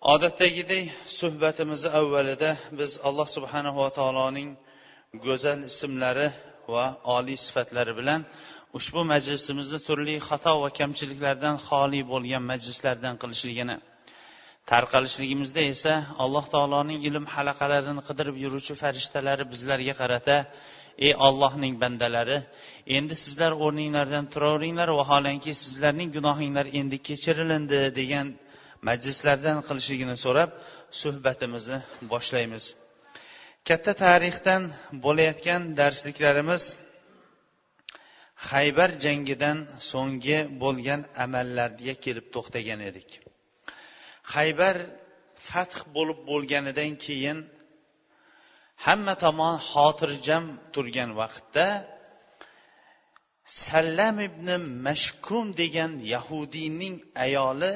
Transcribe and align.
Odatdagidek 0.00 0.90
suhbatimizni 1.20 1.90
avvalida 2.00 2.50
biz 2.78 2.92
alloh 3.08 3.28
subhanava 3.36 3.86
taoloning 3.98 4.48
go'zal 5.26 5.58
ismlari 5.70 6.28
va 6.74 6.84
oliy 7.16 7.38
sifatlari 7.46 7.92
bilan 8.00 8.20
ushbu 8.78 9.00
majlisimizni 9.12 9.78
turli 9.86 10.14
xato 10.28 10.52
va 10.62 10.68
kamchiliklardan 10.80 11.56
xoli 11.68 12.00
bo'lgan 12.12 12.42
majlislardan 12.52 13.14
qilishligini 13.22 13.76
tarqalishligimizda 14.70 15.62
esa 15.74 15.92
alloh 16.24 16.44
taoloning 16.54 17.00
ilm 17.08 17.24
halaqalarini 17.34 18.02
qidirib 18.08 18.36
yuruvchi 18.44 18.74
farishtalari 18.82 19.44
bizlarga 19.52 19.94
qarata 20.00 20.36
ey 21.06 21.12
ollohning 21.26 21.74
bandalari 21.82 22.38
endi 22.96 23.14
sizlar 23.22 23.52
o'rninglardan 23.64 24.24
turaveringlar 24.32 24.88
vaholanki 25.00 25.52
sizlarning 25.62 26.08
gunohinglar 26.16 26.66
endi 26.80 26.96
kechirilindi 27.08 27.80
degan 28.00 28.26
majlislardan 28.88 29.58
qilishligini 29.68 30.16
so'rab 30.24 30.50
suhbatimizni 31.00 31.78
boshlaymiz. 32.12 32.64
Katta 33.68 33.92
tarixdan 34.04 34.62
bo'layotgan 35.04 35.62
darsliklarimiz 35.80 36.62
haybar 38.50 38.90
jangidan 39.04 39.58
so'nggi 39.90 40.38
bo'lgan 40.62 41.00
amallarga 41.24 41.94
kelib 42.04 42.26
to'xtagan 42.34 42.80
edik. 42.90 43.08
Haybar 44.34 44.76
fath 45.48 45.78
bo'lib 45.96 46.18
bo'lganidan 46.30 46.92
keyin 47.04 47.38
hamma 48.86 49.14
tomon 49.24 49.54
xotirjam 49.70 50.44
turgan 50.74 51.10
vaqtda 51.20 51.66
sallam 53.64 54.16
ibn 54.28 54.48
mashkum 54.86 55.46
degan 55.60 55.92
yahudiyning 56.14 56.94
ayoli 57.24 57.72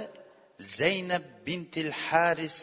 zaynab 0.78 1.24
bintil 1.46 1.90
haris 2.04 2.58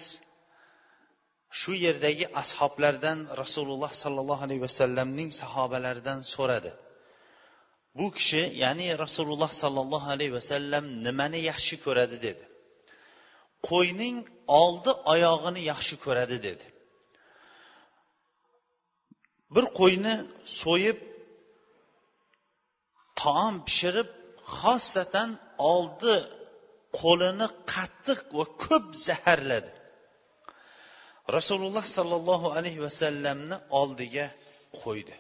shu 1.60 1.72
yerdagi 1.86 2.26
ashoblardan 2.42 3.20
rasululloh 3.42 3.92
sollallohu 4.04 4.42
alayhi 4.48 4.64
vasallamning 4.68 5.30
sahobalaridan 5.42 6.20
so'radi. 6.34 6.72
Bu 7.98 8.08
kishi 8.18 8.42
ya'ni 8.64 8.88
rasululloh 9.04 9.52
sollallohu 9.62 10.08
alayhi 10.16 10.34
vasallam 10.40 10.84
nimani 11.06 11.40
yaxshi 11.52 11.76
ko'radi 11.86 12.18
dedi. 12.28 12.46
Qo'yning 13.70 14.18
oldi 14.62 14.92
oyog'ini 15.14 15.62
yaxshi 15.72 15.96
ko'radi 16.06 16.38
dedi. 16.48 16.68
Bir 19.56 19.66
qo'yni 19.80 20.16
so'yib 20.62 20.98
taom 23.22 23.56
pishirib 23.68 24.10
xossatan 24.58 25.30
oldi 25.74 26.16
qo'lini 27.00 27.48
qattiq 27.74 28.20
va 28.38 28.46
ko'p 28.66 28.86
zaharladi. 29.08 29.72
Rasululloh 31.38 31.86
sollallohu 31.98 32.48
alayhi 32.58 32.80
vasallamni 32.88 33.58
oldiga 33.82 34.26
qo'ydi. 34.82 35.16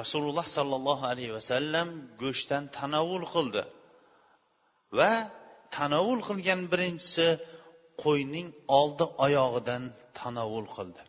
Rasululloh 0.00 0.46
sollallohu 0.56 1.04
alayhi 1.12 1.32
vasallam 1.38 1.88
go'shtdan 2.22 2.64
tanovul 2.78 3.24
qildi 3.34 3.62
va 4.98 5.12
tanovul 5.76 6.20
qilgan 6.28 6.60
birinchisi 6.72 7.28
qo'yning 8.04 8.48
oldi 8.80 9.04
oyog'idan 9.26 9.82
tanovul 10.20 10.68
qildi. 10.76 11.02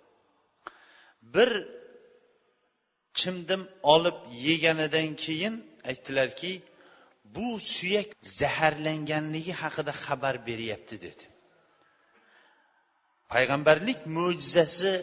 Bir 1.33 1.49
chimdim 3.19 3.61
olib 3.93 4.17
yeganidan 4.47 5.09
keyin 5.23 5.55
aytdilarki 5.89 6.51
bu 7.35 7.47
suyak 7.75 8.09
zaharlanganligi 8.39 9.53
haqida 9.61 9.93
xabar 10.03 10.35
beryapti 10.47 10.95
dedi. 11.05 11.25
Payg'ambarlik 13.31 13.99
mo'jizasi 14.17 14.93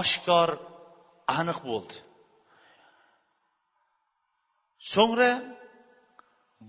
oshkor 0.00 0.50
aniq 1.38 1.58
bo'ldi. 1.70 1.96
So'ngra 4.92 5.32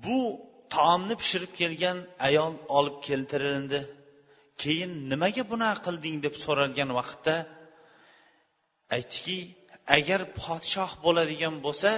bu 0.06 0.19
taomni 0.73 1.16
pishirib 1.22 1.51
kelgan 1.59 1.97
ayol 2.28 2.53
olib 2.78 2.97
keltirildi 3.07 3.79
keyin 4.62 4.91
nimaga 5.12 5.44
bunaqa 5.51 5.79
qilding 5.85 6.17
deb 6.25 6.35
so'ralgan 6.44 6.90
vaqtda 7.00 7.35
aytdiki 8.96 9.38
agar 9.97 10.22
podshoh 10.41 10.91
bo'ladigan 11.06 11.56
bo'lsa 11.66 11.91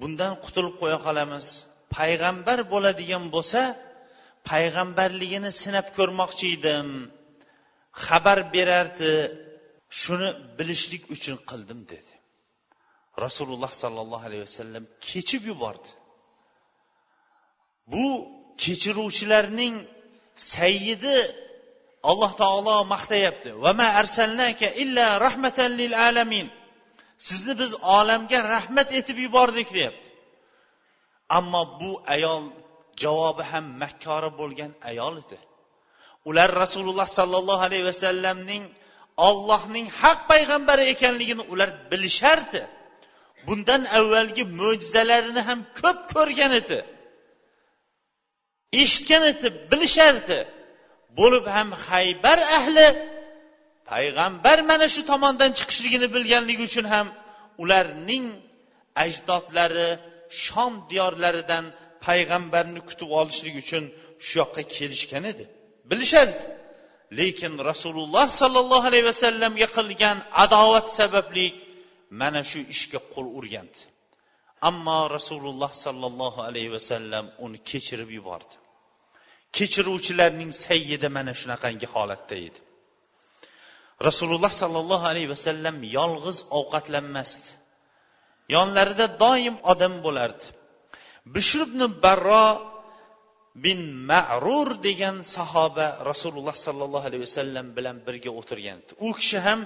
bundan 0.00 0.32
qutulib 0.44 0.74
qo'ya 0.82 0.98
qolamiz. 1.06 1.46
Payg'ambar 1.96 2.58
bo'ladigan 2.72 3.24
bo'lsa 3.34 3.60
payg'ambarligini 4.50 5.50
sinab 5.62 5.86
ko'rmoqchi 5.98 6.46
edim. 6.56 6.88
Xabar 8.04 8.38
berardi 8.54 9.12
shuni 10.02 10.30
bilishlik 10.58 11.02
uchun 11.14 11.36
qildim 11.50 11.80
dedi. 11.92 12.14
Rasululloh 13.24 13.72
sollallohu 13.82 14.24
alayhi 14.28 14.44
vasallam 14.48 14.84
kechib 15.08 15.42
yubordi. 15.50 15.90
Bu 17.92 18.06
kechiruvchilarning 18.62 19.74
sayyidi 20.54 21.16
alloh 22.10 22.32
taolo 22.42 22.76
maqtayapti. 22.94 23.50
Sizni 27.18 27.54
biz 27.58 27.72
olamga 27.98 28.40
rahmat 28.54 28.88
etib 28.98 29.18
yubordik 29.26 29.68
deyapti. 29.74 30.08
Ammo 31.28 31.62
bu 31.80 31.90
ayol 32.14 32.44
javobi 33.02 33.44
ham 33.52 33.64
makkori 33.82 34.30
bo'lgan 34.40 34.72
ayol 34.90 35.14
edi. 35.22 35.38
Ular 36.28 36.50
rasululloh 36.62 37.08
sollallohu 37.18 37.62
alayhi 37.68 37.86
vasallamning 37.90 38.64
ollohning 39.28 39.86
haq 40.00 40.18
payg'ambari 40.30 40.84
ekanligini 40.94 41.44
ular 41.52 41.70
bilishardi. 41.90 42.62
Bundan 43.46 43.82
avvalgi 43.98 44.44
mo'jizalarini 44.60 45.42
ham 45.48 45.60
ko'p 45.80 45.98
ko'rgan 46.14 46.52
edi. 46.60 46.78
Eshitgan 48.82 49.22
edi 49.32 49.48
bilishardi. 49.70 50.38
Bo'lib 51.18 51.44
ham 51.56 51.68
haybar 51.88 52.38
ahli 52.58 52.86
payg'ambar 53.90 54.58
mana 54.70 54.86
shu 54.94 55.02
tomondan 55.10 55.50
chiqishligini 55.58 56.08
bilganligi 56.14 56.62
uchun 56.70 56.86
ham 56.94 57.06
ularning 57.62 58.26
ajdodlari 59.04 59.88
shom 60.44 60.72
diyorlaridan 60.90 61.64
payg'ambarni 62.06 62.80
kutib 62.88 63.10
olishlik 63.20 63.54
uchun 63.62 63.84
shu 64.26 64.34
yoqqa 64.42 64.62
kelishgan 64.76 65.24
edi. 65.32 65.44
Bilishardi. 65.90 66.44
Lekin 67.18 67.54
rasululloh 67.70 68.26
sollallohu 68.40 68.86
alayhi 68.90 69.06
vasallamga 69.12 69.68
qilgan 69.76 70.16
adovat 70.44 70.86
sababli 70.98 71.46
mana 72.20 72.40
shu 72.50 72.60
ishga 72.74 73.00
qo'l 73.14 73.26
urgandi. 73.38 73.80
Ammo 74.68 75.00
rasululloh 75.16 75.72
sollallohu 75.84 76.40
alayhi 76.48 76.70
vasallam 76.76 77.24
uni 77.44 77.58
kechirib 77.70 78.10
yubordi. 78.18 78.54
Kechiruvchilarning 79.56 80.52
sayyidi 80.66 81.08
mana 81.16 81.32
shunaqangi 81.40 81.86
holatda 81.94 82.34
edi. 82.46 82.60
Rasululloh 84.08 84.52
sollallohu 84.62 85.04
alayhi 85.12 85.30
vasallam 85.34 85.76
yolg'iz 85.98 86.38
ovqatlanmasdi. 86.58 87.50
Yonlarida 88.54 89.06
doim 89.22 89.56
odam 89.72 89.94
bo'lardi. 90.06 90.44
Bishr 91.34 91.60
ibn 91.68 91.80
barro 92.04 92.48
bin 93.64 93.80
ma'rur 94.10 94.68
degan 94.86 95.16
sahoba 95.36 95.86
rasululloh 96.10 96.56
sollallohu 96.66 97.06
alayhi 97.08 97.24
vasallam 97.28 97.66
bilan 97.76 97.96
birga 98.06 98.30
o'tirgan 98.40 98.78
edi 98.82 98.92
u 99.06 99.08
kishi 99.18 99.38
ham 99.46 99.60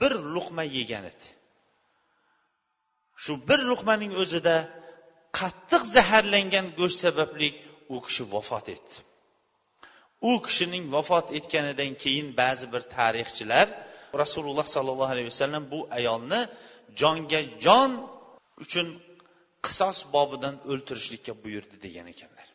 bir 0.00 0.12
luqma 0.34 0.64
yegan 0.76 1.04
edi. 1.12 1.26
Shu 3.22 3.32
bir 3.48 3.60
luqmaning 3.70 4.12
o'zida 4.22 4.56
qattiq 5.38 5.82
zaharlangan 5.96 6.66
go'sht 6.78 6.98
sababli 7.04 7.48
u 7.94 7.96
kishi 8.06 8.22
vafot 8.34 8.66
etdi. 8.76 8.96
U 10.28 10.32
kishining 10.46 10.84
vafot 10.94 11.26
etganidan 11.38 11.92
keyin 12.02 12.28
ba'zi 12.40 12.66
bir 12.72 12.82
tarixchilar 12.96 13.66
rasululloh 14.22 14.66
sollallohu 14.74 15.12
alayhi 15.14 15.28
vasallam 15.32 15.64
bu 15.72 15.80
ayolni 15.98 16.40
jonga 17.00 17.40
jon 17.64 17.90
uchun 18.64 18.86
qisos 19.66 19.98
bobidan 20.14 20.54
o'ltirishlikka 20.70 21.32
buyurdi 21.42 21.76
degan 21.84 22.06
ekanlar. 22.14 22.48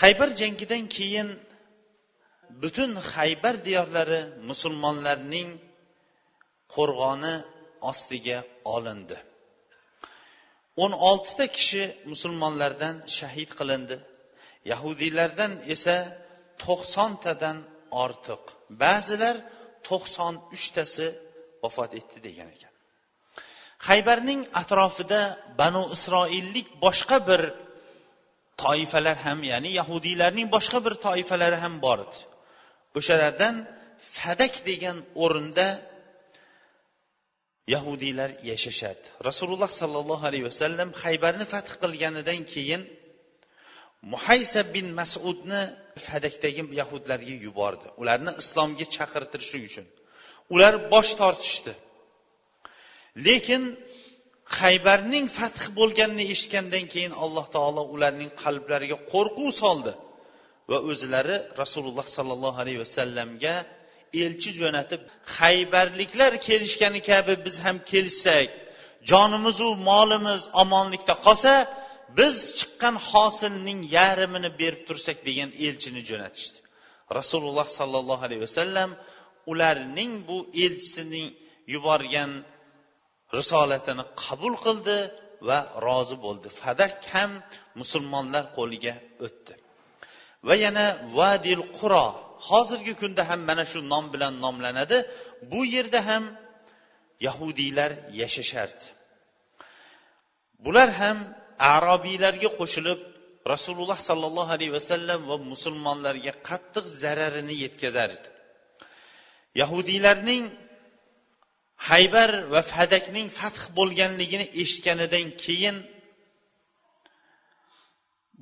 Haybar 0.00 0.28
jangidan 0.40 0.84
keyin 0.96 1.28
butun 2.62 2.90
haybar 3.12 3.54
diyorlari 3.66 4.20
musulmonlarning 4.50 5.48
qo'rg'oni 6.74 7.34
ostiga 7.90 8.38
olindi. 8.74 9.16
O'n 10.82 10.92
oltita 11.08 11.46
kishi 11.56 11.82
musulmonlardan 12.12 12.94
shahid 13.18 13.50
qilindi. 13.58 13.96
Yahudiylardan 14.70 15.52
esa 15.74 15.96
to'qsontadan 16.64 17.58
ortiq. 18.04 18.42
Ba'zilar 18.82 19.36
to'qson 19.88 20.34
uchtasi 20.54 21.06
vafot 21.62 21.90
etdi 22.00 22.18
degan 22.26 22.48
ekan. 22.56 22.72
Haybarning 23.88 24.40
atrofida 24.62 25.22
banu 25.60 25.82
isroillik 25.96 26.68
boshqa 26.84 27.18
bir 27.28 27.42
toifalar 28.62 29.16
ham 29.26 29.38
ya'ni 29.52 29.70
yahudiylarning 29.80 30.48
boshqa 30.56 30.78
bir 30.86 30.94
toifalari 31.06 31.58
ham 31.64 31.74
bor 31.84 31.98
edi. 32.06 32.18
O'shalardan 32.98 33.54
fadak 34.16 34.54
degan 34.68 34.98
o'rinda 35.24 35.66
yahudiylar 37.74 38.30
yashashardi 38.50 39.06
rasululloh 39.28 39.70
sollallohu 39.80 40.24
alayhi 40.30 40.46
vasallam 40.50 40.88
haybarni 41.02 41.46
fath 41.52 41.70
qilganidan 41.82 42.40
keyin 42.54 42.82
muhaysa 44.12 44.60
bin 44.74 44.86
masudni 45.00 45.62
fadakdagi 46.06 46.62
yahudlarga 46.80 47.34
yubordi. 47.46 47.86
Ularni 48.00 48.32
islomga 48.42 48.86
chaqirtirishlik 48.96 49.62
uchun. 49.70 49.86
Ular 50.54 50.74
bosh 50.92 51.12
tortishdi. 51.20 51.72
Lekin 53.26 53.62
haybarning 54.58 55.26
fath 55.38 55.62
bo'lganini 55.78 56.24
eshitgandan 56.34 56.84
keyin 56.92 57.12
alloh 57.24 57.46
taolo 57.56 57.82
ularning 57.94 58.30
qalblariga 58.42 58.96
qo'rquv 59.12 59.50
soldi 59.62 59.92
va 60.70 60.78
o'zlari 60.90 61.36
rasululloh 61.62 62.06
sollallohu 62.16 62.58
alayhi 62.62 62.80
vasallamga 62.84 63.54
elchi 64.24 64.50
jo'natib 64.60 65.02
haybarliklar 65.38 66.32
kelishgani 66.46 67.00
kabi 67.10 67.34
biz 67.46 67.56
ham 67.64 67.76
kelishsak 67.90 68.48
jonimizu 69.10 69.68
molimiz 69.90 70.42
omonlikda 70.62 71.14
qolsa 71.26 71.52
biz 72.18 72.36
chiqqan 72.58 72.96
hosilning 73.10 73.80
yarmini 73.96 74.50
berib 74.60 74.82
tursak 74.88 75.18
degan 75.28 75.50
elchini 75.66 76.02
jo'natishdi. 76.10 76.58
Rasululloh 77.18 77.66
sollallohu 77.78 78.22
alayhi 78.26 78.42
vasallam 78.48 78.90
ularning 79.52 80.12
bu 80.28 80.38
elchisining 80.64 81.28
yuborgan 81.74 82.30
risolatini 83.38 84.04
qabul 84.22 84.54
qildi 84.64 84.98
va 85.48 85.58
rozi 85.86 86.16
bo'ldi. 86.24 86.48
Fadak 86.60 86.94
ham 87.12 87.30
musulmonlar 87.80 88.44
qo'liga 88.56 88.94
o'tdi. 89.26 89.54
Va 90.46 90.54
yana 90.64 90.86
vadil 91.18 91.62
quro 91.78 92.06
hozirgi 92.48 92.94
kunda 93.00 93.22
ham 93.30 93.40
mana 93.50 93.64
shu 93.70 93.78
nom 93.92 94.04
bilan 94.14 94.34
nomlanadi. 94.44 94.98
Bu 95.52 95.60
yerda 95.74 96.00
ham 96.08 96.24
yahudiylar 97.26 97.90
yashashardi. 98.20 98.86
Bular 100.64 100.90
ham 101.00 101.18
arobiylarga 101.76 102.50
qo'shilib 102.58 103.00
rasululloh 103.52 103.98
sollallohu 104.08 104.50
alayhi 104.56 104.72
vasallam 104.78 105.20
va 105.30 105.36
musulmonlarga 105.52 106.32
qattiq 106.48 106.84
zararini 107.02 107.54
yetkazardi 107.64 108.28
yahudiylarning 109.60 110.44
haybar 111.88 112.30
va 112.52 112.62
fadakning 112.72 113.28
fath 113.38 113.60
bo'lganligini 113.78 114.46
eshitganidan 114.62 115.26
keyin 115.44 115.76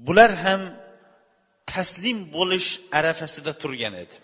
bular 0.07 0.33
ham 0.45 0.63
taslim 1.73 2.19
bo'lish 2.37 2.69
arafasida 2.99 3.53
turgan 3.63 3.95
edi. 4.05 4.17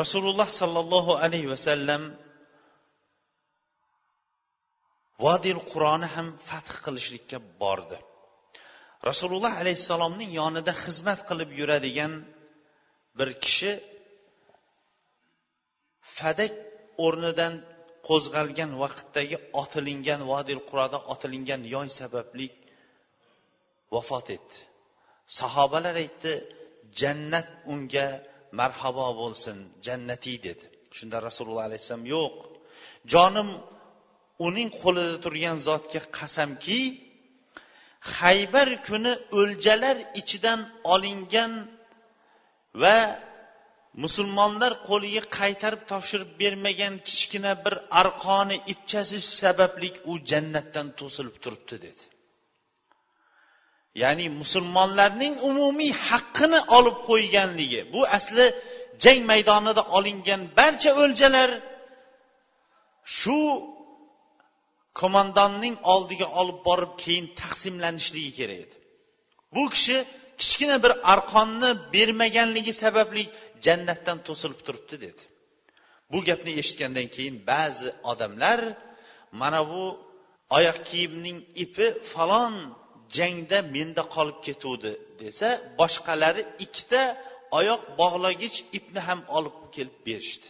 Rasululloh 0.00 0.48
sollallohu 0.60 1.12
alayhi 1.24 1.48
vasallam 1.54 2.02
vodil 5.24 5.58
qur'oni 5.72 6.08
ham 6.14 6.28
fath 6.48 6.72
qilishlikka 6.84 7.38
bordi. 7.62 7.98
Rasululloh 9.08 9.52
alayhissalomning 9.62 10.30
yonida 10.40 10.72
xizmat 10.84 11.20
qilib 11.28 11.50
yuradigan 11.60 12.12
bir 13.18 13.28
kishi 13.44 13.72
fadak 16.16 16.54
o'rnidan 17.04 17.54
qo'zg'algan 18.08 18.70
vaqtdagi 18.82 19.36
otilingan 19.62 20.20
vodil 20.32 20.60
quroda 20.68 20.98
otilingan 21.12 21.62
yoy 21.74 21.88
sababli 22.00 22.46
vafot 23.94 24.26
etdi. 24.36 24.58
Sahobalar 25.38 25.94
aytdi 26.04 26.32
jannat 27.00 27.48
unga 27.72 28.08
marhabo 28.58 29.08
bo'lsin 29.20 29.56
jannatiy 29.86 30.36
dedi. 30.46 30.64
Shunda 30.96 31.16
rasululloh 31.28 31.64
alayhissalom 31.68 32.06
yo'q 32.16 32.34
jonim 33.12 33.48
uning 34.46 34.68
qo'lida 34.82 35.16
turgan 35.24 35.56
zotga 35.68 36.00
qasamki 36.18 36.80
haybar 38.16 38.68
kuni 38.86 39.12
o'ljalar 39.40 39.96
ichidan 40.20 40.60
olingan 40.94 41.52
va 42.82 42.98
musulmonlar 44.02 44.72
qo'liga 44.88 45.22
qaytarib 45.38 45.82
topshirib 45.90 46.30
bermagan 46.40 46.94
kichkina 47.06 47.52
bir 47.64 47.74
arqoni 48.00 48.56
ipchasi 48.72 49.18
sababli 49.38 49.88
u 50.10 50.12
jannatdan 50.30 50.86
to'silib 50.98 51.36
turibdi 51.44 51.76
dedi. 51.86 52.04
Ya'ni 54.02 54.26
musulmonlarning 54.40 55.34
umumiy 55.50 55.92
haqqini 56.08 56.60
olib 56.78 56.98
qo'yganligi 57.08 57.80
bu 57.92 58.00
asli 58.18 58.46
jang 59.04 59.20
maydonida 59.30 59.82
olingan 59.96 60.40
barcha 60.58 60.90
o'ljalar 61.02 61.50
shu 63.18 63.38
qo'mondonning 65.00 65.76
oldiga 65.94 66.26
olib 66.40 66.58
borib 66.68 66.92
keyin 67.02 67.26
taqsimlanishligi 67.40 68.32
kerak 68.38 68.58
edi. 68.66 68.76
Bu 69.54 69.62
kishi 69.74 69.96
kichkina 70.40 70.76
bir 70.84 70.92
arqonni 71.12 71.70
bermaganligi 71.94 72.72
sababli 72.82 73.24
jannatdan 73.66 74.18
to'silib 74.26 74.60
turibdi 74.66 74.96
dedi. 75.06 75.22
Bu 76.12 76.18
gapni 76.28 76.52
eshitgandan 76.62 77.08
keyin 77.16 77.36
ba'zi 77.50 77.88
odamlar 78.10 78.60
mana 79.40 79.60
bu 79.70 79.82
oyoq 80.56 80.78
kiyimning 80.88 81.38
ipi 81.64 81.86
falon 82.12 82.54
jangda 83.16 83.58
menda 83.74 84.02
qolib 84.14 84.38
ketuvdi 84.46 84.92
desa 85.20 85.48
boshqalari 85.80 86.42
ikkita 86.64 87.02
oyoq 87.58 87.82
bog'lagich 88.00 88.56
ipni 88.78 89.00
ham 89.08 89.20
olib 89.36 89.56
kelib 89.74 89.98
berishdi. 90.06 90.46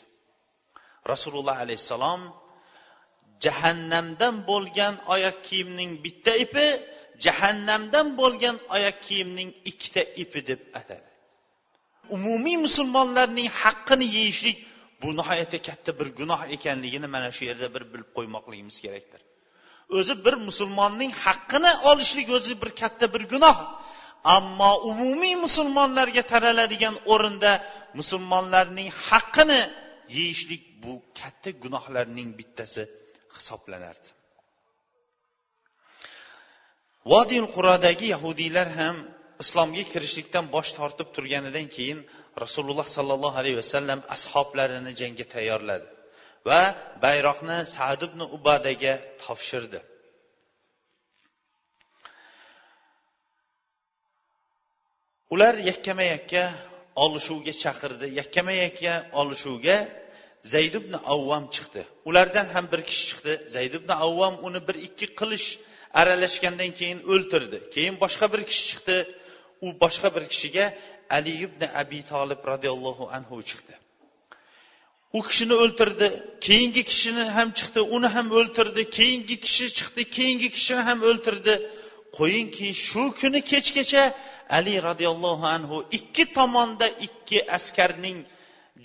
Rasululloh 1.12 1.56
alayhissalom 1.64 2.22
jahannamdan 3.44 4.34
bo'lgan 4.50 4.94
oyoq 5.14 5.36
kiyimning 5.46 5.90
bitta 6.04 6.32
ipi 6.44 6.66
jahannamdan 7.24 8.06
bo'lgan 8.20 8.56
oyoq 8.76 8.96
kiyimning 9.06 9.50
ikkita 9.70 10.02
ipi 10.22 10.40
deb 10.50 10.60
atadi. 10.80 11.10
Umumiy 12.16 12.56
musulmonlarning 12.66 13.48
haqqini 13.62 14.06
yeyishlik 14.16 14.56
bu 15.02 15.08
nihoyatda 15.18 15.58
katta 15.68 15.90
bir 15.98 16.08
gunoh 16.18 16.40
ekanligini 16.56 17.08
mana 17.14 17.28
shu 17.36 17.42
yerda 17.50 17.68
bir 17.74 17.84
bilib 17.92 18.10
qo'ymoqligimiz 18.16 18.76
kerakdir. 18.84 19.20
O'zi 19.96 20.14
bir 20.24 20.34
musulmonning 20.48 21.12
haqqini 21.24 21.72
olishlik 21.90 22.28
o'zi 22.36 22.54
bir 22.62 22.70
katta 22.80 23.06
bir 23.14 23.22
gunoh. 23.32 23.56
Ammo 24.36 24.72
umumiy 24.90 25.34
musulmonlarga 25.44 26.22
taraladigan 26.32 26.96
o'rinda 27.12 27.52
musulmonlarning 27.98 28.88
haqqini 29.08 29.60
yeyishlik 30.16 30.62
bu 30.82 30.92
katta 31.20 31.50
gunohlarning 31.62 32.30
bittasi. 32.38 32.82
Hisoblanardi. 33.38 34.08
Vodil 37.12 37.46
qurodagi 37.54 38.06
yahudiylar 38.14 38.68
ham 38.78 38.96
islomga 39.42 39.84
kirishlikdan 39.92 40.44
bosh 40.54 40.70
tortib 40.78 41.08
turganidan 41.16 41.66
keyin 41.76 41.98
rasululloh 42.44 42.86
sollallohu 42.96 43.36
alayhi 43.40 43.58
vasallam 43.62 44.00
ashoblarini 44.16 44.92
jangga 45.00 45.24
tayyorladi 45.34 45.86
va 46.48 46.62
bayroqni 47.04 47.58
sad 47.76 48.00
ibn 48.08 48.20
ubadaga 48.36 48.92
topshirdi. 49.22 49.80
Ular 55.34 55.54
yakkama 55.70 56.04
yakka 56.14 56.42
olishuvga 57.04 57.52
chaqirdi 57.62 58.06
yakkama 58.20 58.52
yakka 58.64 58.92
olishuvga 59.20 59.76
zayd 60.52 60.74
ibn 60.80 60.94
avvam 61.14 61.44
chiqdi. 61.54 61.82
Ulardan 62.08 62.46
ham 62.54 62.66
bir 62.72 62.80
kishi 62.88 63.04
chiqdi. 63.10 63.32
Zayd 63.54 63.72
ibn 63.78 63.90
avvam 64.06 64.34
uni 64.46 64.60
bir 64.68 64.76
ikki 64.88 65.06
qilish 65.20 65.48
aralashgandan 66.00 66.70
keyin 66.78 67.00
o'ltirdi. 67.12 67.58
Keyin 67.74 67.96
boshqa 68.02 68.26
bir 68.32 68.42
kishi 68.50 68.64
chiqdi. 68.70 68.96
U 69.64 69.68
boshqa 69.82 70.08
bir 70.16 70.24
kishiga 70.32 70.64
ali 71.16 71.32
ibn 71.46 71.62
abi 71.82 72.00
tolib 72.12 72.40
roziyallohu 72.50 73.04
anhu 73.16 73.36
chiqdi. 73.50 73.74
U 75.18 75.20
kishini 75.28 75.54
o'ltirdi. 75.64 76.06
Keyingi 76.46 76.82
kishini 76.90 77.24
ham 77.36 77.48
chiqdi. 77.58 77.80
Uni 77.96 78.08
ham 78.16 78.28
o'ltirdi. 78.38 78.82
Keyingi 78.98 79.36
kishi 79.44 79.66
chiqdi. 79.78 80.02
Keyingi 80.16 80.48
kishini 80.56 80.82
ham 80.88 80.98
o'ltirdi. 81.10 81.54
Qo'yingki 82.18 82.68
shu 82.86 83.02
kuni 83.20 83.40
kechgacha 83.52 84.04
ali 84.56 84.74
roziyallohu 84.88 85.44
anhu 85.56 85.76
ikki 85.98 86.24
tomonda 86.36 86.86
ikki 87.06 87.38
askarning 87.56 88.18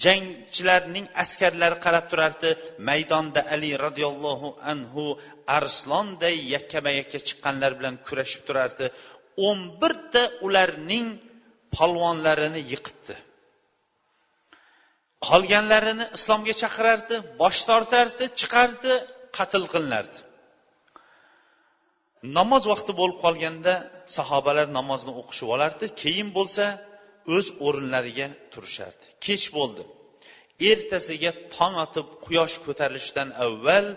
jangchilarning 0.04 1.06
askarlari 1.24 1.78
qarab 1.86 2.06
turardi. 2.12 2.50
Maydonda 2.90 3.42
ali 3.54 3.72
roziyallohu 3.86 4.50
anhu 4.72 5.04
arslonday 5.58 6.36
yakkama 6.56 6.92
yakka 7.00 7.20
chiqqanlar 7.28 7.72
bilan 7.80 7.96
kurashib 8.08 8.42
turardi. 8.48 8.86
O'n 9.48 9.60
birta 9.82 10.24
ularning 10.48 11.08
polvonlarini 11.76 12.62
yiqitdi. 12.74 13.16
Qolganlarini 15.28 16.06
islomga 16.18 16.54
chaqirardi 16.62 17.16
bosh 17.42 17.60
tortardi 17.70 18.26
chiqardi 18.40 18.94
qatl 19.38 19.64
qilinardi. 19.74 20.20
Namoz 22.38 22.64
vaqti 22.72 22.92
bo'lib 23.00 23.18
qolganda 23.26 23.74
sahobalar 24.18 24.68
namozni 24.78 25.12
o'qishib 25.22 25.50
olardi. 25.56 25.86
Keyin 26.02 26.30
bo'lsa 26.38 26.66
o'z 27.36 27.48
o'rinlariga 27.66 28.28
turishardi. 28.54 29.06
Kech 29.26 29.46
bo'ldi. 29.58 29.84
Ertasiga 30.72 31.32
tong 31.56 31.76
otib 31.86 32.08
quyosh 32.26 32.56
ko'tarilishidan 32.66 33.30
avval 33.46 33.88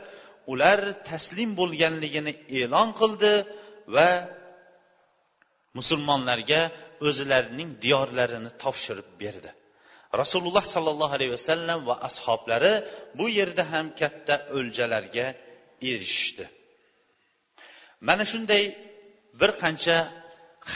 ular 0.53 0.81
taslim 1.09 1.51
bo'lganligini 1.61 2.33
e'lon 2.61 2.89
qildi 3.01 3.33
va 3.95 4.09
musulmonlarga 5.79 6.61
o'zlarining 7.09 7.71
diyorlarini 7.85 8.51
topshirib 8.63 9.11
berdi. 9.23 9.51
Rasululloh 10.23 10.65
sollallohu 10.75 11.15
alayhi 11.19 11.33
vasallam 11.39 11.81
va 11.89 11.95
ashoblari 12.09 12.73
bu 13.19 13.27
yerda 13.39 13.63
ham 13.73 13.87
katta 14.01 14.35
o'ljalarga 14.57 15.27
erishishdi. 15.91 16.45
Mana 18.09 18.25
shunday 18.33 18.63
bir 19.41 19.51
qancha 19.63 19.97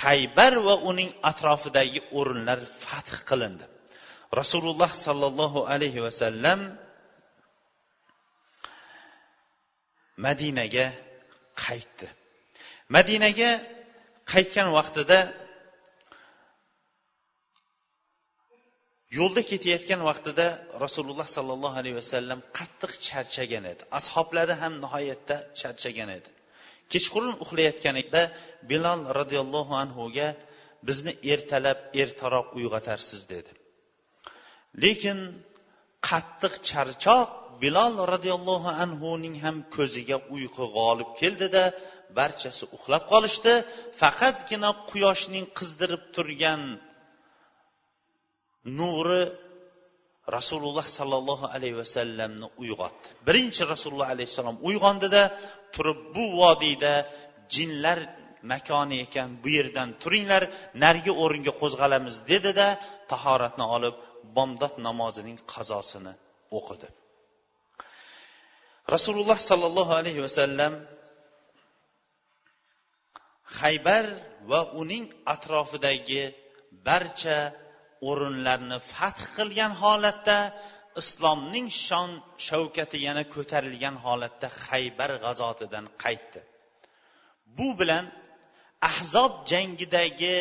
haybar 0.03 0.55
va 0.67 0.75
uning 0.91 1.11
atrofidagi 1.31 2.01
o'rinlar 2.19 2.61
fath 2.85 3.13
qilindi. 3.29 3.65
Rasululloh 4.41 4.91
sollallohu 5.07 5.61
alayhi 5.75 6.01
vasallam 6.07 6.61
madinaga 10.27 10.87
qaytdi. 11.65 12.07
Madinaga 12.97 13.51
qaytgan 14.33 14.69
vaqtida 14.79 15.19
yo'lda 19.19 19.43
ketayotgan 19.51 20.01
vaqtida 20.11 20.47
rasululloh 20.85 21.29
sollallohu 21.37 21.77
alayhi 21.81 21.97
vasallam 22.03 22.41
qattiq 22.59 22.93
charchagan 23.07 23.65
edi. 23.73 23.83
Ashoblari 23.99 24.55
ham 24.63 24.73
nihoyatda 24.85 25.37
charchagan 25.61 26.11
edi. 26.19 26.31
Kechqurun 26.93 27.35
uxlayotganida 27.45 28.23
bilol 28.71 29.01
roziyallohu 29.19 29.75
anhuga 29.83 30.29
bizni 30.89 31.13
ertalab 31.33 31.79
ertaroq 32.03 32.49
uyg'otarsiz 32.59 33.23
dedi. 33.33 33.53
Lekin 34.83 35.19
qattiq 36.09 36.55
charchoq 36.71 37.29
bilol 37.63 37.95
roziyallohu 38.13 38.71
anhuning 38.85 39.37
ham 39.45 39.57
ko'ziga 39.77 40.17
uyqu 40.35 40.65
g'olib 40.77 41.11
keldida 41.21 41.65
barchasi 42.19 42.65
uxlab 42.77 43.05
qolishdi. 43.13 43.55
Faqatgina 44.01 44.71
quyoshning 44.91 45.47
qizdirib 45.59 46.03
turgan 46.15 46.63
nuri 48.79 49.23
rasululloh 50.37 50.87
sollallohu 50.99 51.47
alayhi 51.55 51.77
vasallamni 51.83 52.47
uyg'otdi. 52.63 53.09
Birinchi 53.27 53.63
rasululloh 53.73 54.09
alayhissalom 54.15 54.57
uyg'ondida 54.69 55.23
turib 55.75 55.99
bu 56.15 56.25
vodiyda 56.41 56.95
jinlar 57.55 57.99
makoni 58.53 58.97
ekan 59.07 59.29
bu 59.43 59.49
yerdan 59.59 59.89
turinglar 60.03 60.43
narigi 60.83 61.13
o'ringa 61.23 61.53
qo'zg'alamiz 61.61 62.17
dedida 62.31 62.67
tahoratni 63.13 63.67
olib 63.77 63.97
bomdod 64.37 64.75
namozining 64.87 65.39
qazosini 65.53 66.13
o'qidi. 66.59 66.89
Rasululloh 68.95 69.39
sollallohu 69.51 69.93
alayhi 70.01 70.21
vasallam 70.27 70.73
haybar 73.61 74.05
va 74.51 74.61
uning 74.81 75.05
atrofidagi 75.35 76.23
barcha 76.87 77.39
o'rinlarni 78.09 78.79
fath 78.93 79.23
qilgan 79.37 79.73
holatda 79.83 80.39
islomning 81.03 81.69
shon 81.87 82.11
shavkati 82.49 82.99
yana 83.07 83.23
ko'tarilgan 83.35 83.97
holatda 84.05 84.49
haybar 84.67 85.11
g'azotidan 85.25 85.87
qaytdi. 86.03 86.41
Bu 87.57 87.69
bilan 87.81 88.05
ahzob 88.91 89.33
jangidagi 89.51 90.37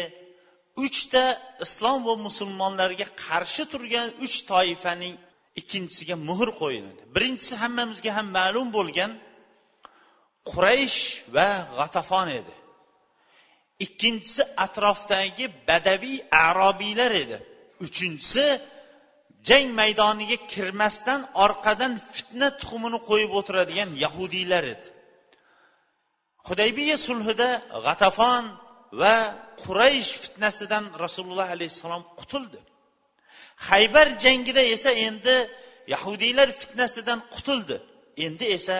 uchta 0.85 1.23
islom 1.65 1.99
va 2.07 2.15
musulmonlarga 2.27 3.07
qarshi 3.25 3.63
turgan 3.71 4.07
uch 4.25 4.37
toifaning 4.51 5.15
ikkinchisiga 5.59 6.15
muhr 6.29 6.49
qo'yildi. 6.61 7.01
Birinchisi 7.15 7.53
hammamizga 7.63 8.11
ham 8.17 8.27
ma'lum 8.39 8.67
bo'lgan 8.77 9.11
quraysh 10.49 11.01
va 11.35 11.49
g'atafon 11.77 12.27
edi. 12.39 12.55
Ikkinchisi 13.85 14.43
atrofdagi 14.65 15.45
badaviy 15.69 16.17
arobiylar 16.47 17.11
edi. 17.23 17.37
Uchinchisi 17.85 18.45
jang 19.47 19.67
maydoniga 19.79 20.37
kirmasdan 20.53 21.21
orqadan 21.45 21.93
fitna 22.13 22.47
tuxumini 22.59 22.99
qo'yib 23.09 23.31
o'tiradigan 23.39 23.89
yahudiylar 24.03 24.63
edi. 24.73 24.87
Hudaybiya 26.47 26.97
sulhida 27.07 27.49
g'atafon 27.85 28.43
va 29.01 29.15
quraysh 29.63 30.11
fitnasidan 30.23 30.85
rasululloh 31.03 31.47
alayhissalom 31.55 32.03
qutuldi. 32.19 32.59
Haybar 33.69 34.07
jangida 34.23 34.63
esa 34.75 34.91
endi 35.07 35.35
yahudiylar 35.93 36.49
fitnasidan 36.61 37.19
qutuldi. 37.33 37.77
Endi 38.25 38.45
esa 38.57 38.77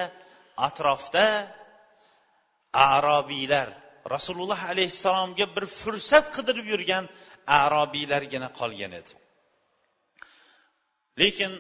atrofda 0.68 1.28
arobiylar 2.74 3.68
rasululloh 4.16 4.60
alayhissalomga 4.72 5.46
bir 5.56 5.66
fursat 5.80 6.26
qidirib 6.36 6.66
yurgan 6.74 7.06
arobiylargina 7.64 8.50
qolgan 8.60 8.92
edi. 9.00 9.14
Lekin 11.22 11.52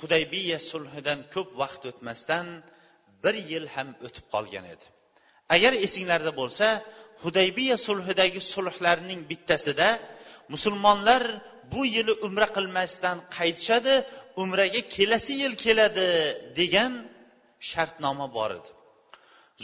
hudaybiya 0.00 0.58
sulhidan 0.70 1.18
ko'p 1.34 1.48
vaqt 1.62 1.82
o'tmasdan 1.90 2.46
bir 3.24 3.34
yil 3.50 3.66
ham 3.74 3.88
o'tib 4.06 4.26
qolgan 4.34 4.66
edi. 4.74 4.86
Agar 5.54 5.72
esinglarda 5.86 6.32
bo'lsa 6.40 6.66
hudaybiya 7.24 7.76
sulhidagi 7.86 8.40
sulhlarning 8.54 9.20
bittasida 9.30 9.88
musulmonlar 10.52 11.22
bu 11.72 11.80
yili 11.96 12.12
umra 12.26 12.48
qilmasdan 12.56 13.16
qaytishadi 13.36 13.94
umraga 14.42 14.82
kelasi 14.94 15.32
yil 15.42 15.54
keladi 15.64 16.08
degan 16.58 16.92
shartnoma 17.70 18.26
bor 18.36 18.50
edi. 18.58 18.70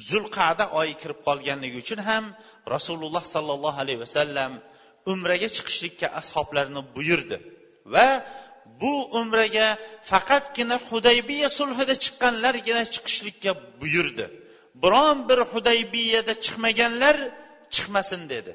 Zulqada 0.08 0.64
oyi 0.80 0.94
kirib 1.02 1.20
qolganligi 1.28 1.76
uchun 1.84 2.00
ham 2.08 2.24
rasululloh 2.74 3.24
sollallohu 3.34 3.78
alayhi 3.84 4.00
vasallam 4.06 4.52
umraga 5.12 5.48
chiqishlikka 5.56 6.06
ashoblarni 6.20 6.80
buyurdi 6.96 7.36
va 7.94 8.08
bu 8.80 8.94
umraga 9.20 9.68
faqatgina 10.10 10.76
hudaybiya 10.88 11.48
sulhida 11.58 11.94
chiqqanlargina 12.04 12.82
chiqishlikka 12.94 13.52
buyurdi. 13.80 14.26
Biron 14.82 15.18
bir 15.28 15.40
hudaybiyada 15.52 16.34
chiqmaganlar 16.44 17.16
chiqmasin 17.74 18.22
dedi. 18.32 18.52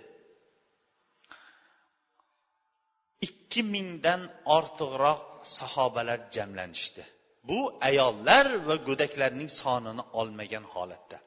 Ikki 3.28 3.62
mingdan 3.74 4.22
ortiqroq 4.58 5.22
sahobalar 5.58 6.20
jamlanishdi. 6.36 7.04
Bu 7.50 7.60
ayollar 7.90 8.46
va 8.68 8.76
go'daklarning 8.88 9.52
sonini 9.62 10.04
olmagan 10.20 10.66
holatda. 10.74 11.18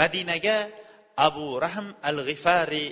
Madinaga 0.00 0.56
abu 1.26 1.46
rahm 1.64 1.88
al 2.08 2.18
g'ifari 2.28 2.84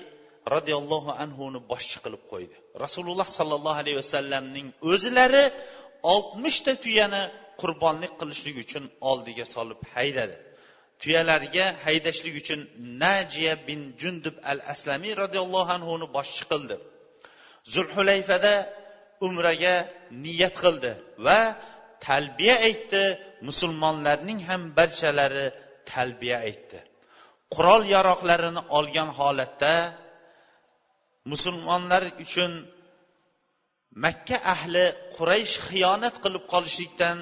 roziyallohu 0.55 1.11
anhuni 1.25 1.59
boshchi 1.71 1.99
qilib 2.05 2.23
qo'ydi. 2.33 2.57
Rasululloh 2.85 3.29
sollallohu 3.39 3.79
alayhi 3.83 3.99
vasallamning 4.03 4.69
o'zlari 4.93 5.45
oltmishta 6.15 6.73
tuyani 6.85 7.23
qurbonlik 7.61 8.13
qilishlik 8.21 8.57
uchun 8.65 8.85
oldiga 9.11 9.45
solib 9.55 9.81
haydadi. 9.95 10.37
Tuyalarga 11.03 11.67
haydashlik 11.87 12.35
uchun 12.43 12.61
najiya 13.03 13.55
bin 13.69 13.81
jundub 14.01 14.37
al 14.51 14.61
aslamiy 14.73 15.13
roziyallohu 15.23 15.71
anhuni 15.79 16.07
boshchi 16.17 16.45
qildi 16.53 16.77
zulhulayfada 17.75 18.55
umraga 19.27 19.75
niyat 20.25 20.55
qildi 20.63 20.91
va 21.27 21.41
talbiya 22.07 22.57
aytdi 22.69 23.03
musulmonlarning 23.49 24.41
ham 24.49 24.63
barchalari 24.79 25.47
talbiya 25.91 26.39
aytdi. 26.49 26.79
Qurol 27.55 27.83
yaroqlarini 27.95 28.63
olgan 28.79 29.11
holatda 29.19 29.73
musulmonlar 31.31 32.03
uchun 32.25 32.53
makka 34.05 34.37
ahli 34.55 34.87
quraysh 35.17 35.55
xiyonat 35.67 36.17
qilib 36.25 36.45
qolishlikdan 36.53 37.19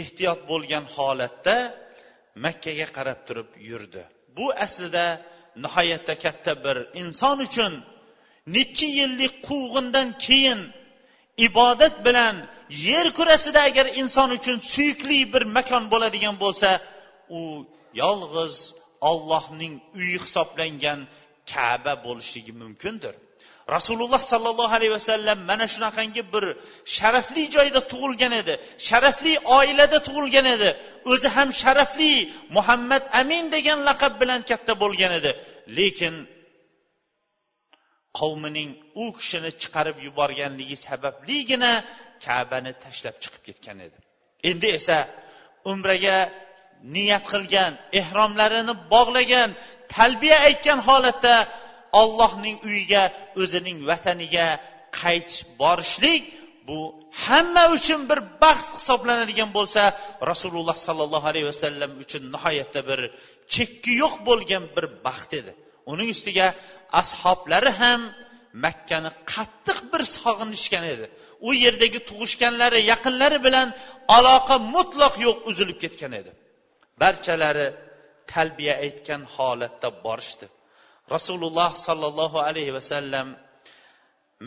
ehtiyot 0.00 0.40
bo'lgan 0.50 0.84
holatda 0.96 1.56
makkaga 2.44 2.86
qarab 2.96 3.20
turib 3.26 3.50
yurdi. 3.70 4.02
Bu 4.36 4.46
aslida 4.64 5.06
nihoyatda 5.64 6.14
katta 6.24 6.52
bir 6.64 6.76
inson 7.02 7.36
uchun 7.46 7.72
necha 8.56 8.88
yillik 8.98 9.34
quvg'indan 9.48 10.08
keyin 10.24 10.60
ibodat 11.46 11.94
bilan 12.06 12.36
yer 12.88 13.06
kurasida 13.18 13.60
agar 13.68 13.86
inson 14.02 14.28
uchun 14.38 14.56
suyukli 14.72 15.18
bir 15.32 15.44
makon 15.56 15.84
bo'ladigan 15.92 16.36
bo'lsa 16.44 16.70
u 17.38 17.40
yolg'iz 18.02 18.54
ollohning 19.10 19.74
uyi 19.98 20.16
hisoblangan 20.24 21.00
kaba 21.52 21.94
bo'lishligi 22.06 22.52
mumkindir. 22.62 23.14
Rasululloh 23.76 24.22
sollallohu 24.32 24.72
alayhi 24.78 24.94
vasallam 24.98 25.38
mana 25.50 25.66
shunaqangi 25.74 26.22
bir 26.32 26.44
sharafli 26.96 27.42
joyda 27.56 27.80
tug'ilgan 27.92 28.32
edi. 28.40 28.54
Sharafli 28.88 29.32
oilada 29.58 29.98
tug'ilgan 30.06 30.46
edi. 30.54 30.70
O'zi 31.12 31.28
ham 31.36 31.48
sharafli 31.62 32.12
muhammad 32.56 33.04
amin 33.20 33.44
degan 33.54 33.78
laqab 33.88 34.12
bilan 34.22 34.40
katta 34.50 34.72
bo'lgan 34.82 35.12
edi. 35.18 35.30
Lekin 35.78 36.14
qavmining 38.18 38.70
u 39.02 39.04
kishini 39.18 39.50
chiqarib 39.62 39.96
yuborganligi 40.06 40.76
sababligina 40.86 41.72
kabani 42.24 42.72
tashlab 42.84 43.16
chiqib 43.22 43.42
ketgan 43.48 43.78
edi. 43.86 43.98
Endi 44.50 44.68
esa 44.78 44.98
umraga 45.72 46.18
niyat 46.94 47.24
qilgan 47.32 47.72
ehromlarini 48.00 48.74
bog'lagan 48.92 49.50
talbiya 49.94 50.38
aytgan 50.48 50.78
holatda 50.88 51.34
ollohning 52.00 52.56
uyiga 52.68 53.02
o'zining 53.42 53.78
vataniga 53.90 54.48
qaytib 55.00 55.48
borishlik 55.62 56.22
bu 56.68 56.78
hamma 57.24 57.64
uchun 57.76 58.00
bir 58.10 58.20
baxt 58.42 58.68
hisoblanadigan 58.78 59.50
bo'lsa 59.58 59.82
rasululloh 60.30 60.76
sollallohu 60.86 61.26
alayhi 61.32 61.48
vasallam 61.52 61.90
uchun 62.04 62.22
nihoyatda 62.34 62.80
bir 62.90 63.00
chekki 63.54 63.92
yo'q 64.02 64.14
bo'lgan 64.28 64.64
bir 64.76 64.84
baxt 65.06 65.30
edi. 65.40 65.52
Uning 65.92 66.08
ustiga 66.16 66.46
ashoblari 67.00 67.70
ham 67.80 68.00
makkani 68.64 69.10
qattiq 69.32 69.78
bir 69.92 70.02
sog'inishgan 70.18 70.84
edi. 70.94 71.06
U 71.48 71.50
yerdagi 71.64 72.00
tug'ishganlari 72.08 72.78
yaqinlari 72.92 73.38
bilan 73.46 73.68
aloqa 74.16 74.56
mutlaq 74.74 75.14
yo'q 75.26 75.36
uzilib 75.50 75.78
ketgan 75.84 76.12
edi. 76.20 76.30
Barchalari 77.02 77.68
talbiya 78.32 78.74
aytgan 78.84 79.22
holatda 79.34 79.88
borishdi. 80.04 80.46
Rasululloh 81.14 81.70
sollallohu 81.86 82.38
alayhi 82.48 82.72
vasallam 82.78 83.28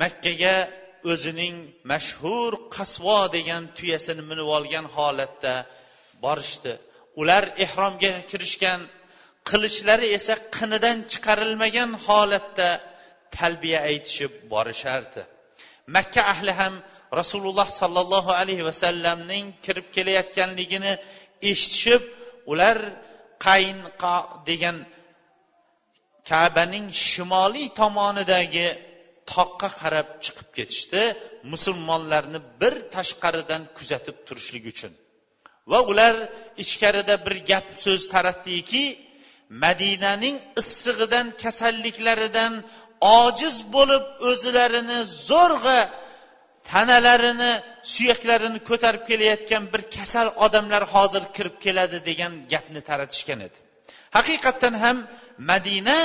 makkaga 0.01 0.55
o'zining 1.11 1.55
mashhur 1.91 2.51
qasvo 2.75 3.19
degan 3.35 3.63
tuyasini 3.77 4.23
minib 4.29 4.47
olgan 4.57 4.85
holatda 4.95 5.53
borishdi. 6.23 6.73
Ular 7.21 7.43
ehromga 7.65 8.13
kirishgan 8.29 8.79
qilichlari 9.49 10.07
esa 10.17 10.35
qinidan 10.57 10.97
chiqarilmagan 11.11 11.91
holatda 12.05 12.69
talbiya 13.37 13.79
aytishib 13.89 14.31
borishardi. 14.53 15.21
Makka 15.95 16.21
ahli 16.33 16.53
ham 16.61 16.73
rasululloh 17.19 17.67
sollallohu 17.81 18.31
alayhi 18.41 18.63
vasallamning 18.69 19.45
kirib 19.65 19.87
kelayotganligini 19.95 20.93
eshitishib 21.51 22.03
ular 22.51 22.77
qaynqo 23.47 24.15
degan 24.49 24.77
kabaning 26.31 26.87
shimoliy 27.07 27.67
tomonidagi 27.79 28.67
toqqa 29.33 29.69
qarab 29.81 30.07
chiqib 30.23 30.49
ketishdi 30.57 31.03
musulmonlarni 31.51 32.39
bir 32.61 32.73
tashqaridan 32.95 33.63
kuzatib 33.77 34.17
turishlik 34.27 34.65
uchun. 34.73 34.91
Va 35.71 35.79
ular 35.91 36.15
ichkarida 36.63 37.15
bir 37.25 37.35
gap 37.49 37.67
so'z 37.85 38.01
taratdiki 38.13 38.83
madinaning 39.63 40.35
issig'idan 40.61 41.27
kasalliklaridan 41.43 42.53
ojiz 43.21 43.55
bo'lib 43.75 44.05
o'zlarini 44.29 44.99
zo'rg'a 45.29 45.79
tanalarini 46.71 47.53
suyaklarini 47.93 48.59
ko'tarib 48.69 49.03
kelayotgan 49.09 49.63
bir 49.73 49.81
kasal 49.95 50.27
odamlar 50.45 50.83
hozir 50.93 51.23
kirib 51.35 51.55
keladi 51.65 51.97
degan 52.09 52.33
gapni 52.53 52.81
taratishgan 52.89 53.39
edi. 53.47 53.57
Haqiqatdan 54.17 54.75
ham 54.83 54.97
madina 55.51 55.97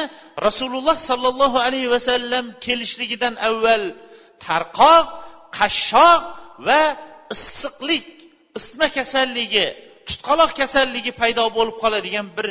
rasululloh 0.47 0.97
sollallohu 1.11 1.59
alayhi 1.67 1.89
vasallam 1.97 2.45
kelishligidan 2.65 3.35
avval 3.49 3.85
tarqoq 4.47 5.07
qashshoq 5.59 6.23
va 6.67 6.83
issiqlik 7.35 8.07
isma 8.59 8.87
kasalligi 8.99 9.67
tutqaloq 10.09 10.51
kasalligi 10.61 11.13
paydo 11.21 11.45
bo'lib 11.57 11.77
qoladigan 11.83 12.27
bir 12.37 12.49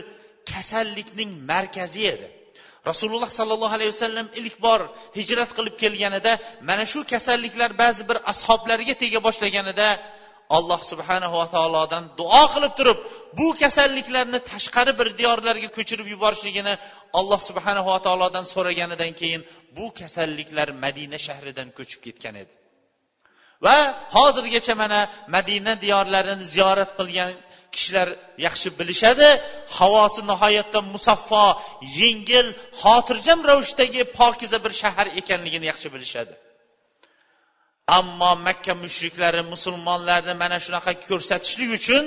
kasallikning 0.52 1.32
markazi 1.52 2.02
edi. 2.14 2.28
Rasululloh 2.90 3.30
sollallohu 3.40 3.74
alayhi 3.78 3.92
vasallam 3.96 4.28
ilk 4.40 4.56
bor 4.66 4.82
hijrat 5.18 5.50
qilib 5.58 5.76
kelganida 5.84 6.32
mana 6.70 6.84
shu 6.92 7.00
kasalliklar 7.14 7.72
ba'zi 7.84 8.04
bir 8.10 8.18
ashoblariga 8.32 8.96
tega 9.02 9.20
boshlaganida 9.28 9.88
alloh 10.58 10.80
subhanahu 10.92 11.36
va 11.42 11.48
taolodan 11.56 12.04
duo 12.20 12.44
qilib 12.54 12.74
turib 12.80 13.00
bu 13.38 13.48
kasalliklarni 13.62 14.39
tashqari 14.52 14.93
bir 15.00 15.08
diyorlarga 15.19 15.69
ko'chirib 15.78 16.08
yuborishligini 16.13 16.74
alloh 17.19 17.39
subhanahu 17.50 17.88
va 17.93 18.00
taolodan 18.06 18.45
so'raganidan 18.54 19.12
keyin 19.21 19.41
bu 19.78 19.86
kasalliklar 20.00 20.67
madina 20.84 21.17
shahridan 21.28 21.67
ko'chib 21.78 22.00
ketgan 22.06 22.36
edi. 22.43 22.54
Va 23.65 23.78
hozirgacha 24.15 24.74
mana 24.84 25.00
madina 25.36 25.74
diyorlarini 25.84 26.45
ziyorat 26.54 26.91
qilgan 27.00 27.32
kishilar 27.76 28.08
yaxshi 28.45 28.69
bilishadi. 28.80 29.28
Havosi 29.78 30.21
nihoyatda 30.32 30.80
musaffo 30.93 31.45
yengil 32.02 32.48
xotirjam 32.82 33.39
ravishdagi 33.50 34.02
pokiza 34.19 34.58
bir 34.65 34.74
shahar 34.82 35.08
ekanligini 35.19 35.65
yaxshi 35.71 35.88
bilishadi. 35.95 36.34
Ammo 37.98 38.32
makka 38.48 38.74
mushriklari 38.84 39.41
musulmonlarni 39.54 40.34
mana 40.41 40.58
shunaqa 40.65 40.91
ko'rsatishlik 41.10 41.69
uchun 41.80 42.04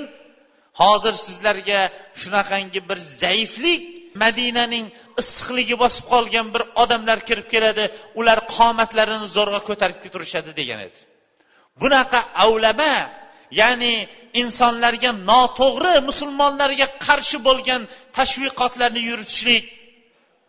hozir 0.81 1.15
sizlarga 1.25 1.81
shunaqangi 2.21 2.81
bir 2.89 2.99
zaiflik 3.21 3.81
madinaning 4.23 4.85
issiqligi 5.21 5.75
bosib 5.83 6.05
qolgan 6.13 6.47
bir 6.53 6.63
odamlar 6.83 7.19
kirib 7.27 7.47
keladi 7.53 7.85
ular 8.19 8.39
qomatlarini 8.55 9.27
zo'rg'a 9.37 9.61
ko'tarib 9.69 9.97
turishadi 10.13 10.51
degan 10.59 10.79
edi. 10.87 10.99
Bunaqa 11.81 12.19
avlama 12.45 12.95
ya'ni 13.61 13.95
insonlarga 14.41 15.11
noto'g'ri 15.31 15.95
musulmonlarga 16.09 16.87
qarshi 17.05 17.37
bo'lgan 17.47 17.81
tashviqotlarni 18.17 19.01
yuritishlik 19.09 19.65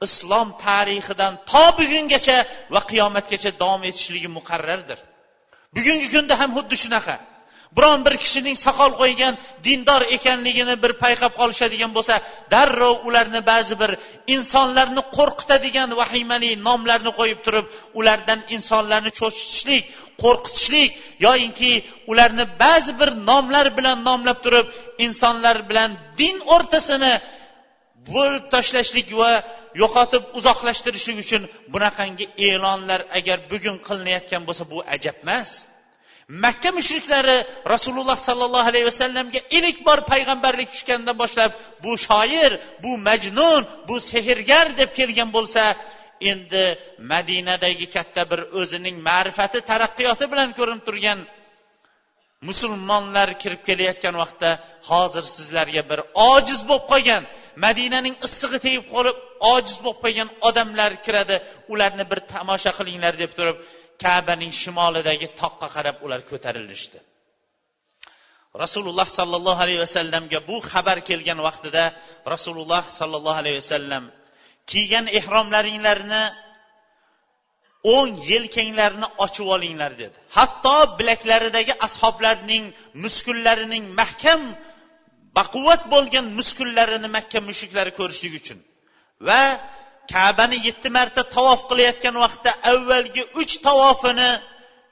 islom 0.06 0.48
tarixidan 0.64 1.32
to 1.50 1.64
bugungacha 1.78 2.38
va 2.74 2.80
qiyomatgacha 2.90 3.50
davom 3.62 3.82
etishligi 3.90 4.28
muqarrardir. 4.38 4.98
Bugungi 5.76 6.06
kunda 6.14 6.34
ham 6.40 6.50
xuddi 6.56 6.76
shunaqa. 6.82 7.14
Biron 7.76 8.00
bir 8.06 8.14
kishining 8.22 8.56
soqol 8.66 8.92
qo'ygan 9.00 9.34
dindor 9.66 10.02
ekanligini 10.16 10.74
bir 10.82 10.92
payqab 11.02 11.32
qolishadigan 11.40 11.90
bo'lsa 11.96 12.14
darrov 12.52 12.96
ularni 13.08 13.40
ba'zi 13.52 13.74
bir 13.82 13.90
insonlarni 14.34 15.02
qo'rqitadigan 15.16 15.90
vahimali 16.00 16.50
nomlarni 16.68 17.12
qo'yib 17.20 17.40
turib 17.46 17.66
ulardan 17.98 18.40
insonlarni 18.56 19.10
cho'chitishlik 19.20 19.84
qo'rqitishlik 20.22 20.90
yoyinki 21.26 21.72
ularni 22.10 22.44
ba'zi 22.64 22.92
bir 23.00 23.10
nomlar 23.30 23.66
bilan 23.78 23.98
nomlab 24.08 24.38
turib 24.44 24.66
insonlar 25.06 25.56
bilan 25.70 25.90
din 26.20 26.36
o'rtasini 26.54 27.14
bo'lib 28.12 28.44
tashlashlik 28.54 29.08
va 29.20 29.32
yo'qotib 29.82 30.22
uzoqlashtirishlik 30.38 31.16
uchun 31.24 31.42
bunaqangi 31.72 32.26
e'lonlar 32.48 33.00
agar 33.18 33.38
bugun 33.50 33.76
qilinayotgan 33.86 34.42
bo'lsa 34.48 34.64
bu 34.72 34.78
ajab 34.94 35.16
emas 35.24 35.50
makka 36.30 36.70
mushriklari 36.78 37.36
rasululloh 37.74 38.18
sollallohu 38.28 38.68
alayhi 38.70 38.86
vasallamga 38.90 39.40
ilk 39.58 39.78
bor 39.88 39.98
payg'ambarlik 40.12 40.68
tushgandan 40.74 41.16
boshlab 41.22 41.50
bu 41.84 41.92
shoir 42.06 42.52
bu 42.82 42.92
majnun 43.08 43.62
bu 43.88 43.96
sehrgar 44.10 44.66
deb 44.80 44.90
kelgan 44.98 45.30
bo'lsa 45.36 45.62
endi 46.30 46.64
madinadagi 47.12 47.86
katta 47.96 48.22
bir 48.30 48.40
o'zining 48.60 48.96
ma'rifati 49.08 49.58
taraqqiyoti 49.70 50.24
bilan 50.32 50.48
ko'rinib 50.58 50.84
turgan 50.88 51.18
musulmonlar 52.48 53.28
kirib 53.42 53.62
kelayotgan 53.68 54.14
vaqtda 54.22 54.50
hozir 54.90 55.24
sizlarga 55.36 55.82
bir 55.90 56.00
ojiz 56.32 56.60
bo'lib 56.68 56.86
qolgan 56.92 57.22
madinaning 57.64 58.14
issig'i 58.26 58.58
tegib 58.66 58.84
qolib 58.94 59.16
ojiz 59.54 59.78
bo'lib 59.84 60.00
qolgan 60.04 60.28
odamlar 60.48 60.90
kiradi 61.04 61.36
ularni 61.72 62.04
bir 62.10 62.18
tomosha 62.32 62.72
qilinglar 62.78 63.14
deb 63.22 63.32
turib 63.38 63.56
kabaning 64.04 64.52
shimolidagi 64.60 65.28
toqqa 65.40 65.68
qarab 65.76 65.96
ular 66.04 66.20
ko'tarilishdi. 66.30 66.98
Rasululloh 68.64 69.08
sollallohu 69.18 69.60
alayhi 69.64 69.80
vasallamga 69.86 70.38
bu 70.48 70.56
xabar 70.70 70.98
kelgan 71.08 71.38
vaqtida 71.48 71.84
rasululloh 72.34 72.82
sollallohu 72.98 73.38
alayhi 73.42 73.58
vasallam 73.62 74.04
kiygan 74.70 75.06
ehromlaringlarni 75.18 76.24
o'ng 77.94 78.12
yelkanglarni 78.30 79.06
ochib 79.24 79.46
olinglar 79.56 79.92
dedi. 80.02 80.16
Hatto 80.36 80.78
bilaklaridagi 80.98 81.72
ashoblarning 81.86 82.64
muskullarining 83.04 83.84
mahkam 84.00 84.40
baquvvat 85.38 85.82
bo'lgan 85.94 86.26
muskullarini 86.38 87.08
makka 87.16 87.38
mushuklari 87.48 87.92
ko'rishlik 87.98 88.34
uchun 88.40 88.58
va 89.28 89.42
kabani 90.12 90.58
yetti 90.68 90.88
marta 90.96 91.22
tavof 91.36 91.60
qilayotgan 91.70 92.16
vaqtda 92.24 92.50
avvalgi 92.72 93.22
uch 93.40 93.52
tavofini 93.66 94.30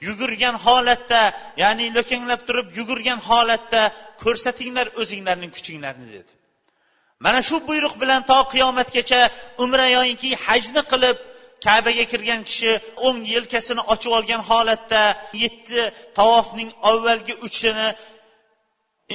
yugurgan 0.07 0.57
holatda 0.66 1.22
ya'ni 1.62 1.87
lo'kanglab 1.96 2.40
turib 2.48 2.68
yugurgan 2.78 3.20
holatda 3.28 3.83
ko'rsatinglar 4.22 4.87
o'zinglarning 5.00 5.50
kuchinglarni 5.57 6.07
dedi. 6.16 6.33
Mana 7.24 7.40
shu 7.48 7.57
buyruq 7.68 7.94
bilan 8.02 8.20
to 8.31 8.38
qiyomatgacha 8.52 9.20
umra 9.64 9.87
yoyinki 9.96 10.31
hajni 10.46 10.83
qilib 10.92 11.18
kabaga 11.66 12.04
kirgan 12.12 12.40
kishi 12.48 12.72
o'ng 13.07 13.18
yelkasini 13.35 13.83
ochib 13.92 14.12
olgan 14.18 14.42
holatda 14.50 15.02
yetti 15.42 15.81
tavofning 16.18 16.70
avvalgi 16.90 17.35
uchini 17.46 17.88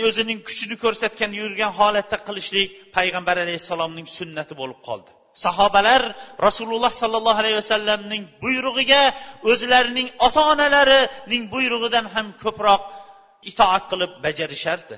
o'zining 0.07 0.39
kuchini 0.47 0.75
ko'rsatgan 0.83 1.31
yurgan 1.41 1.71
holatda 1.79 2.17
qilishlik 2.27 2.67
payg'ambar 2.95 3.35
alayhissalomning 3.43 4.07
sunnati 4.17 4.53
bo'lib 4.61 4.79
qoldi. 4.87 5.11
Sahobalar 5.45 6.01
rasululloh 6.47 6.91
sollallohu 7.01 7.39
alayhi 7.41 7.57
vasallamning 7.61 8.23
buyrug'iga 8.43 9.03
o'zlarining 9.51 10.07
ota 10.27 10.41
onalarining 10.53 11.43
buyrug'idan 11.53 12.05
ham 12.15 12.27
ko'proq 12.43 12.83
itoat 13.51 13.83
qilib 13.91 14.11
bajarishardi. 14.25 14.95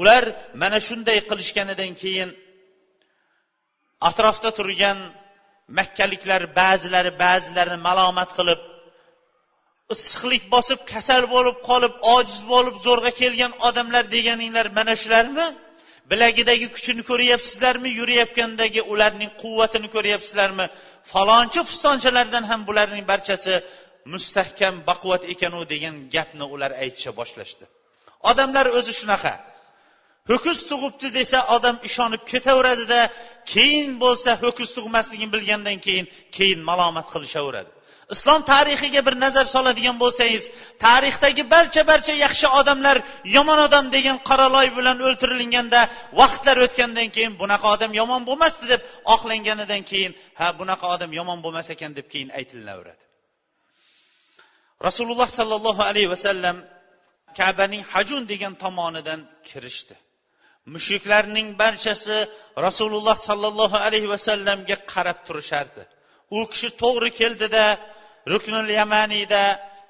Ular 0.00 0.24
mana 0.62 0.78
shunday 0.88 1.18
qilishganidan 1.30 1.92
keyin 2.02 2.30
atrofda 4.08 4.50
turgan 4.58 4.98
makkaliklar 5.78 6.42
ba'zilari 6.60 7.10
ba'zilarini 7.24 7.78
malomat 7.88 8.30
qilib 8.38 8.60
issiqlik 9.94 10.44
bosib 10.54 10.80
kasal 10.92 11.22
bo'lib 11.34 11.56
qolib 11.68 11.94
ojiz 12.16 12.40
bo'lib 12.52 12.76
zo'rg'a 12.86 13.12
kelgan 13.20 13.52
odamlar 13.68 14.04
deganinglar 14.14 14.66
mana 14.78 14.94
shularmi? 15.02 15.46
Bilagidagi 16.12 16.66
kuchini 16.74 17.02
ko'ryapsizlarmi 17.10 17.90
yurayotgandagi 17.98 18.80
ularning 18.92 19.30
quvvatini 19.42 19.88
ko'ryapsizlarmi? 19.96 20.66
Falonchi 21.12 21.60
pistonchalardan 21.68 22.44
ham 22.50 22.60
bularning 22.68 23.04
barchasi 23.12 23.54
mustahkam 24.12 24.74
baquvvat 24.88 25.22
ekanu 25.32 25.60
degan 25.72 25.94
gapni 26.14 26.44
ular 26.54 26.72
aytisha 26.84 27.10
boshlashdi. 27.20 27.64
Odamlar 28.30 28.66
o'zi 28.78 28.92
shunaqa. 29.00 29.34
Ho'kiz 30.30 30.58
tug'ibdi 30.70 31.08
desa 31.18 31.38
odam 31.56 31.76
ishonib 31.88 32.22
ketaveradida 32.32 33.00
keyin 33.52 33.90
bo'lsa 34.04 34.30
ho'kiz 34.42 34.68
tug'masligini 34.76 35.32
bilgandan 35.36 35.78
keyin 35.86 36.06
keyin 36.36 36.60
malomat 36.70 37.06
qilishaveradi. 37.14 37.70
Islom 38.14 38.40
tarixiga 38.52 39.00
bir 39.06 39.14
nazar 39.24 39.46
soladigan 39.54 39.96
bo'lsangiz 40.02 40.44
tarixdagi 40.84 41.42
barcha 41.54 41.82
barcha 41.90 42.14
yaxshi 42.24 42.46
odamlar 42.60 42.96
yomon 43.36 43.58
odam 43.66 43.84
degan 43.96 44.16
qoraloy 44.28 44.68
bilan 44.78 44.96
o'ltirilganda 45.06 45.80
vaqtlar 46.20 46.56
o'tgandan 46.66 47.08
keyin 47.16 47.32
bunaqa 47.42 47.66
odam 47.74 47.92
yomon 48.00 48.22
bo'lmasdi 48.28 48.64
deb 48.72 48.80
oqlanganidan 49.14 49.82
keyin 49.90 50.12
ha 50.40 50.46
bunaqa 50.60 50.86
odam 50.94 51.10
yomon 51.18 51.38
bo'lmas 51.44 51.66
ekan 51.74 51.92
deb 51.98 52.06
keyin 52.12 52.30
aytilaveradi. 52.38 53.02
Rasululloh 54.86 55.28
sollallohu 55.38 55.82
alayhi 55.90 56.10
vasallam 56.14 56.56
kabaning 57.38 57.82
hajun 57.92 58.22
degan 58.32 58.54
tomonidan 58.62 59.20
kirishdi. 59.48 59.94
Mushriklarning 60.74 61.48
barchasi 61.62 62.18
rasululloh 62.66 63.16
sollallohu 63.28 63.76
alayhi 63.86 64.08
vasallamga 64.14 64.76
qarab 64.92 65.18
turishardi. 65.26 65.82
U 66.38 66.40
kishi 66.52 66.68
to'g'ri 66.82 67.10
keldida 67.20 67.64
ruknul 68.32 68.68
yamaniyda 68.80 69.42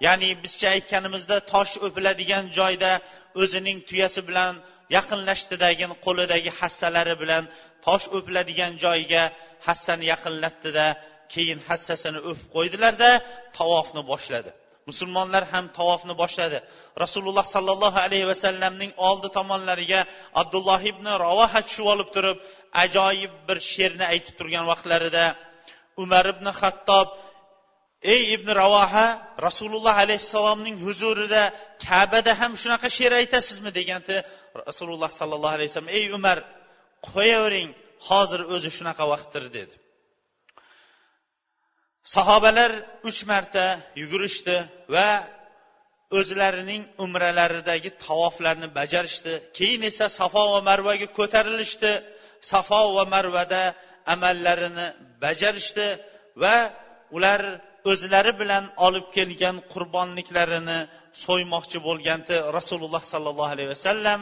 ya'ni 0.07 0.29
bizcha 0.45 0.69
aytganimizda 0.77 1.37
tosh 1.53 1.75
o'piladigan 1.87 2.45
joyda 2.59 2.93
o'zining 3.43 3.79
tuyasi 3.89 4.21
bilan 4.29 4.53
yaqinlashdidagi 4.97 5.85
qo'lidagi 6.07 6.51
hassalari 6.61 7.15
bilan 7.23 7.45
tosh 7.87 8.07
o'piladigan 8.17 8.73
joyga 8.85 9.23
hassani 9.67 10.05
yaqinlatdida 10.13 10.87
keyin 11.33 11.59
hassasini 11.69 12.21
o'pib 12.29 12.49
qo'ydilarda 12.57 13.11
tavofni 13.59 14.03
boshladi. 14.13 14.51
Musulmonlar 14.91 15.45
ham 15.53 15.65
tavofni 15.79 16.15
boshladi. 16.23 16.59
Rasululloh 17.05 17.47
sollallohu 17.55 17.99
alayhi 18.07 18.27
vasallamning 18.33 18.93
oldi 19.09 19.29
tomonlariga 19.39 20.01
abdulloh 20.41 20.81
ibn 20.93 21.07
ravoha 21.25 21.61
tushib 21.67 21.87
olib 21.95 22.09
turib 22.17 22.39
ajoyib 22.85 23.33
bir 23.49 23.59
she'rni 23.73 24.05
aytib 24.13 24.35
turgan 24.39 24.65
vaqtlarida 24.73 25.25
umar 26.03 26.25
ibn 26.35 26.47
xattob 26.61 27.07
ey 28.03 28.23
ibn 28.37 28.49
ravoha 28.63 29.07
rasululloh 29.47 29.95
alayhissalomning 30.05 30.77
huzurida 30.87 31.43
kabada 31.87 32.33
ham 32.41 32.53
shunaqa 32.63 32.89
she'r 32.97 33.13
aytasizmi 33.21 33.71
deganda 33.79 34.17
rasululloh 34.69 35.11
sollallohu 35.21 35.55
alayhi 35.57 35.71
vasallam 35.71 35.95
ey 35.99 36.05
umar 36.19 36.39
qo'yavering 37.11 37.69
hozir 38.09 38.41
o'zi 38.55 38.71
shunaqa 38.77 39.05
vaqtdir 39.13 39.45
dedi. 39.57 39.75
Sahobalar 42.15 42.73
uch 43.09 43.21
marta 43.31 43.67
yugurishdi 44.01 44.57
va 44.95 45.09
o'zlarining 46.19 46.83
umralaridagi 47.05 47.91
tavoflarni 48.05 48.69
bajarishdi. 48.79 49.33
Keyin 49.57 49.83
esa 49.91 50.07
safo 50.19 50.43
va 50.55 50.61
marvaga 50.71 51.09
ko'tarilishdi. 51.19 51.93
Safo 52.53 52.83
va 52.97 53.05
marvada 53.15 53.63
amallarini 54.15 54.87
bajarishdi 55.25 55.87
va 56.43 56.57
ular 57.17 57.41
o'zlari 57.91 58.33
bilan 58.41 58.65
olib 58.87 59.07
kelgan 59.17 59.57
qurbonliklarini 59.73 60.79
so'ymoqchi 61.25 61.79
bo'lganda 61.89 62.35
rasululloh 62.59 63.03
sollallohu 63.13 63.53
alayhi 63.55 63.71
vasallam. 63.75 64.21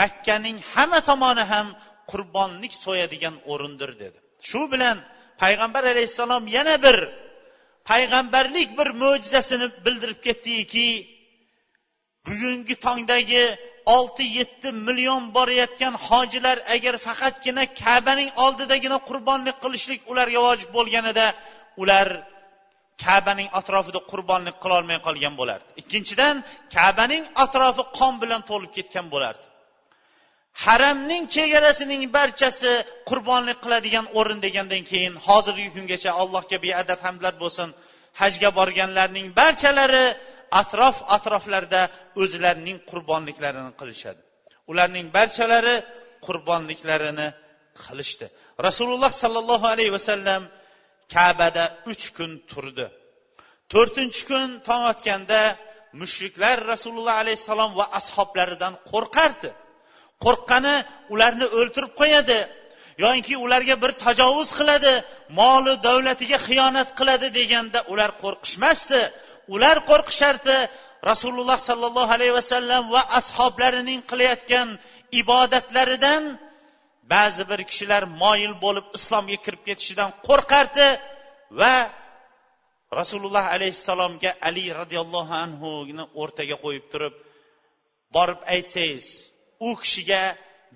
Makkaning 0.00 0.56
hamma 0.72 1.00
tomoni 1.10 1.44
ham 1.52 1.66
qurbonlik 2.10 2.72
so'yadigan 2.84 3.34
o'rindir 3.52 3.90
dedi. 4.02 4.18
Shu 4.48 4.60
bilan 4.72 4.96
payg'ambar 5.42 5.84
alayhissalom 5.92 6.44
yana 6.56 6.76
bir 6.84 6.96
payg'ambarlik 7.90 8.68
bir 8.78 8.88
mo'jizasini 9.02 9.66
bildirib 9.84 10.20
ketdiki 10.26 10.88
bugungi 12.26 12.74
tongdagi 12.86 13.44
olti 13.96 14.24
yetti 14.38 14.68
million 14.86 15.24
borayotgan 15.36 15.94
hojilar 16.08 16.56
agar 16.74 16.94
faqatgina 17.06 17.64
kabaning 17.82 18.30
oldidagina 18.44 18.98
qurbonlik 19.08 19.56
qilishlik 19.64 20.00
ularga 20.10 20.40
vojib 20.46 20.70
bo'lganida 20.76 21.26
ular 21.82 22.08
kabaning 23.04 23.48
atrofida 23.60 24.00
qurbonlik 24.10 24.56
qilolmay 24.64 24.98
qolgan 25.06 25.34
bo'lardi. 25.40 25.68
Ikkinchidan 25.82 26.36
kabaning 26.76 27.24
atrofi 27.44 27.82
qon 27.98 28.14
bilan 28.22 28.40
to'lib 28.50 28.72
ketgan 28.76 29.06
bo'lardi. 29.14 29.44
Haramning 30.64 31.24
chegarasining 31.34 32.02
barchasi 32.16 32.72
qurbonlik 33.10 33.58
qiladigan 33.64 34.06
o'rin 34.18 34.38
degandan 34.46 34.82
keyin 34.90 35.14
hozirgi 35.26 35.68
kungacha 35.76 36.10
allohga 36.22 36.58
beadad 36.66 37.00
hamdlar 37.06 37.34
bo'lsin 37.42 37.68
hajga 38.20 38.50
borganlarning 38.58 39.26
barchalari 39.40 40.06
atrof 40.62 40.96
atroflarda 41.16 41.82
o'zlarining 42.22 42.78
qurbonliklarini 42.90 43.72
qilishadi. 43.80 44.20
Ularning 44.70 45.06
barchalari 45.16 45.76
qurbonliklarini 46.26 47.28
qilishdi. 47.84 48.26
Rasululloh 48.66 49.12
sollallohu 49.22 49.66
alayhi 49.74 49.92
vasallam 49.98 50.42
kabada 51.14 51.64
uch 51.90 52.04
kun 52.16 52.30
turdi. 52.50 52.86
To'rtinchi 53.72 54.22
kun 54.30 54.48
tong 54.66 54.82
otganda 54.92 55.40
mushriklar 56.00 56.56
rasululloh 56.72 57.16
alayhissalom 57.22 57.70
va 57.78 57.86
ashoblaridan 57.98 58.74
qo'rqardi. 58.90 59.50
Qo'rqqani 60.24 60.76
ularni 61.14 61.46
o'ltirib 61.58 61.92
qo'yadi 62.00 62.38
yoinki 63.04 63.34
ularga 63.44 63.76
bir 63.82 63.92
tajovuz 64.04 64.50
qiladi 64.58 64.94
moli 65.40 65.74
davlatiga 65.86 66.38
xiyonat 66.46 66.88
qiladi 66.98 67.28
deganda 67.38 67.78
ular 67.92 68.10
qo'rqishmasdi. 68.22 69.00
Ular 69.54 69.76
qo'rqishardi 69.90 70.56
rasululloh 71.10 71.58
sollallohu 71.68 72.12
alayhi 72.16 72.34
vasallam 72.40 72.82
va 72.94 73.02
ashoblarining 73.18 74.00
qilayotgan 74.10 74.68
ibodatlaridan 75.20 76.22
ba'zi 77.12 77.42
bir 77.50 77.60
kishilar 77.70 78.02
moyil 78.22 78.54
bo'lib 78.64 78.86
islomga 78.98 79.38
kirib 79.44 79.62
ketishidan 79.68 80.10
qo'rqardi 80.28 80.88
va 81.60 81.74
rasululloh 83.00 83.44
alayhissalomga 83.56 84.30
ali 84.48 84.64
roziyallohu 84.80 85.34
anhuni 85.44 86.04
o'rtaga 86.22 86.56
qo'yib 86.64 86.86
turib 86.92 87.14
borib 88.16 88.40
aytsangiz 88.54 89.06
u 89.68 89.70
kishiga 89.82 90.22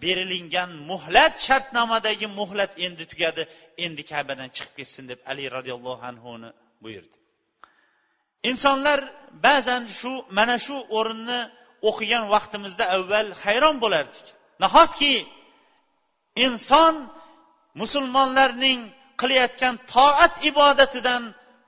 berilingan 0.02 0.70
muhlat 0.90 1.34
shartnomadagi 1.46 2.26
muhlat 2.40 2.72
endi 2.86 3.04
tugadi 3.12 3.42
endi 3.84 4.02
kabadan 4.12 4.48
chiqib 4.56 4.74
ketsin 4.78 5.04
deb 5.10 5.20
ali 5.30 5.44
roziyallohu 5.56 6.02
anhuni 6.10 6.50
buyurdi. 6.84 7.16
Insonlar 8.50 9.00
ba'zan 9.46 9.82
shu 9.98 10.12
mana 10.38 10.56
shu 10.66 10.76
o'rinni 10.98 11.40
o'qigan 11.88 12.24
vaqtimizda 12.34 12.84
avval 12.96 13.28
hayron 13.44 13.76
bo'lardik. 13.84 14.26
Nahotki 14.62 15.12
inson 16.46 16.94
musulmonlarning 17.80 18.80
qilayotgan 19.20 19.74
toat 19.92 20.34
ibodatidan 20.50 21.22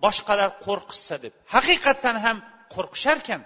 boshqalar 0.05 0.50
qo'rqishsa 0.66 1.16
deb. 1.24 1.33
Haqiqatdan 1.55 2.16
ham 2.24 2.37
qo'rqisharkan. 2.74 3.40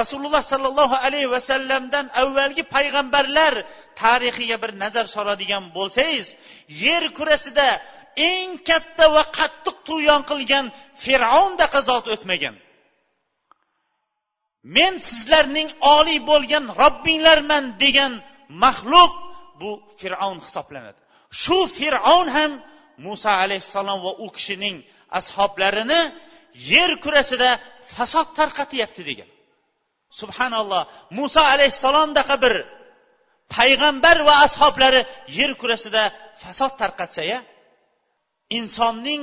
Rasululloh 0.00 0.42
sollallohu 0.52 0.96
alayhi 1.06 1.30
vasallamdan 1.36 2.06
avvalgi 2.22 2.64
payg'ambarlar 2.74 3.54
tarixiga 4.02 4.56
bir 4.62 4.72
nazar 4.82 5.06
soladigan 5.16 5.64
bo'lsangiz 5.76 6.26
yer 6.84 7.04
kurasida 7.18 7.68
eng 8.30 8.50
katta 8.68 9.04
va 9.14 9.22
qattiq 9.38 9.76
tug'yon 9.88 10.22
qilgan 10.30 10.66
fir'avndaqa 11.04 11.80
zot 11.88 12.06
o'tmagan. 12.14 12.54
Men 14.76 14.94
sizlarning 15.08 15.68
oliy 15.96 16.20
bo'lgan 16.30 16.64
robbinglarman 16.80 17.64
degan 17.82 18.12
maxluq 18.64 19.12
bu 19.60 19.70
fir'avn 20.00 20.38
hisoblanadi. 20.46 21.00
Shu 21.42 21.58
fir'avn 21.78 22.28
ham 22.36 22.52
muso 23.06 23.32
alayhissalom 23.44 23.98
va 24.06 24.12
u 24.24 24.26
kishining 24.36 24.76
ashoblarini 25.18 26.00
yer 26.72 26.90
kurasida 27.04 27.50
fasod 27.92 28.28
tarqatyapti 28.38 29.02
degan. 29.10 29.28
Subhanalloh 30.20 30.82
muso 31.18 31.42
alayhissalomdaqa 31.54 32.36
bir 32.44 32.54
payg'ambar 33.54 34.16
va 34.28 34.34
ashoblari 34.46 35.00
yer 35.38 35.50
kurasida 35.60 36.02
fasod 36.42 36.72
tarqatsa 36.80 37.22
ya 37.32 37.38
insonning 38.58 39.22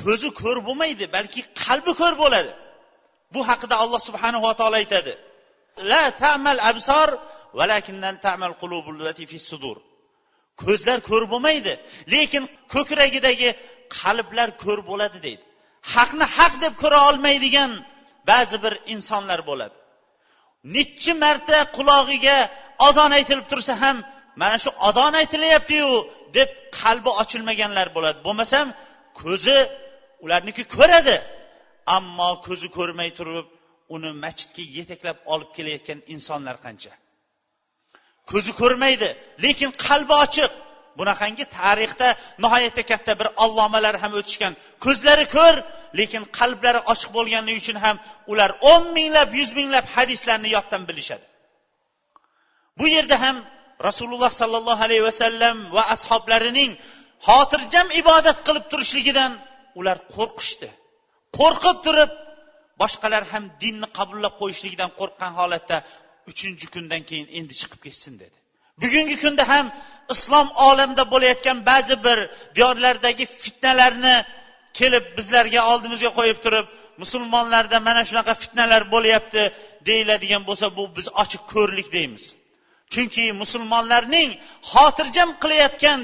ko'zi 0.00 0.28
ko'r 0.40 0.58
bo'lmaydi 0.66 1.04
balki 1.16 1.40
qalbi 1.62 1.92
ko'r 2.00 2.14
bo'ladi. 2.22 2.52
Bu 3.34 3.40
haqida 3.50 3.74
alloh 3.82 4.00
subhanava 4.08 4.50
taolo 4.58 4.76
aytadi. 4.82 5.12
La 5.90 6.04
tamal 6.22 6.58
absor 6.70 7.08
ko'zlar 10.62 10.98
ko'r 11.10 11.24
bo'lmaydi 11.32 11.72
lekin 12.14 12.44
ko'kragidagi 12.74 13.50
qalblar 13.98 14.48
ko'r 14.64 14.80
bo'ladi 14.90 15.18
deydi. 15.26 15.42
Haqni 15.94 16.26
haq 16.36 16.54
deb 16.64 16.74
ko'ra 16.82 16.98
olmaydigan 17.08 17.70
ba'zi 18.30 18.56
bir 18.64 18.74
insonlar 18.94 19.40
bo'ladi. 19.50 19.76
Nechi 20.74 21.12
marta 21.24 21.58
qulog'iga 21.76 22.38
ozon 22.88 23.10
aytilib 23.18 23.46
tursa 23.52 23.72
ham 23.82 23.96
mana 24.40 24.56
shu 24.62 24.70
ozon 24.88 25.12
aytilyaptiyu 25.20 25.88
deb 26.36 26.50
qalbi 26.80 27.10
ochilmaganlar 27.22 27.88
bo'ladi. 27.96 28.18
Bo'lmasam 28.26 28.66
ko'zi 29.20 29.58
ularniki 30.24 30.62
ko'radi. 30.76 31.16
Ammo 31.96 32.30
ko'zi 32.46 32.68
ko'rmay 32.78 33.10
turib 33.18 33.46
uni 33.94 34.10
masjidga 34.24 34.64
yetaklab 34.78 35.18
olib 35.32 35.50
kelayotgan 35.56 35.98
insonlar 36.14 36.56
qancha? 36.64 36.92
Ko'zi 38.30 38.52
ko'rmaydi 38.60 39.08
lekin 39.44 39.70
qalbi 39.86 40.14
ochiq. 40.24 40.52
Bunaqangi 40.98 41.44
tarixda 41.58 42.08
nihoyatda 42.42 42.82
katta 42.90 43.12
bir 43.20 43.28
allomalar 43.44 43.94
ham 44.02 44.12
o'tishgan. 44.20 44.52
Ko'zlari 44.84 45.26
ko'r 45.36 45.56
lekin 45.98 46.22
qalblari 46.38 46.80
ochiq 46.92 47.10
bo'lganligi 47.16 47.58
uchun 47.62 47.78
ham 47.84 47.96
ular 48.32 48.50
o'n 48.72 48.84
minglab 48.96 49.30
yuz 49.38 49.50
minglab 49.58 49.86
hadislarni 49.94 50.48
yoddan 50.56 50.82
bilishadi. 50.88 51.24
Bu 52.78 52.86
yerda 52.94 53.16
ham 53.24 53.36
rasululloh 53.88 54.32
sollallohu 54.40 54.82
alayhi 54.86 55.04
vasallam 55.10 55.56
va 55.76 55.82
ashoblarining 55.94 56.70
xotirjam 57.28 57.86
ibodat 58.00 58.38
qilib 58.46 58.64
turishligidan 58.72 59.32
ular 59.80 59.98
qo'rqishdi. 60.14 60.68
Qo'rqib 61.38 61.76
turib 61.86 62.10
boshqalar 62.82 63.24
ham 63.32 63.44
dinni 63.62 63.86
qabullab 63.98 64.34
qo'yishligidan 64.40 64.90
qo'rqqan 65.00 65.32
holatda 65.40 65.76
uchinchi 66.30 66.66
kundan 66.74 67.02
keyin 67.08 67.28
endi 67.38 67.54
chiqib 67.60 67.80
ketsin 67.86 68.14
dedi. 68.22 68.36
Bugungi 68.82 69.16
kunda 69.24 69.44
ham 69.52 69.66
islom 70.14 70.48
olamida 70.68 71.04
bo'layotgan 71.12 71.58
ba'zi 71.70 71.96
bir 72.06 72.18
diyorlardagi 72.56 73.24
fitnalarni 73.42 74.16
kelib 74.78 75.04
bizlarga 75.18 75.60
oldimizga 75.72 76.10
qo'yib 76.18 76.38
turib 76.44 76.66
musulmonlarda 77.02 77.78
mana 77.88 78.02
shunaqa 78.08 78.34
fitnalar 78.42 78.82
bo'lyapti 78.94 79.42
deyiladigan 79.88 80.42
bo'lsa 80.48 80.66
bu 80.76 80.84
biz 80.96 81.06
ochiq 81.22 81.42
ko'rlik 81.52 81.88
deymiz. 81.96 82.24
Chunki 82.92 83.24
musulmonlarning 83.42 84.30
xotirjam 84.72 85.30
qilayotgan 85.42 86.00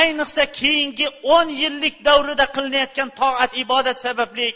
ayniqsa 0.00 0.42
keyingi 0.60 1.06
o'n 1.34 1.48
yillik 1.62 1.96
davrida 2.08 2.46
qilinayotgan 2.54 3.08
toat 3.20 3.52
ibodat 3.64 3.98
sababli 4.06 4.48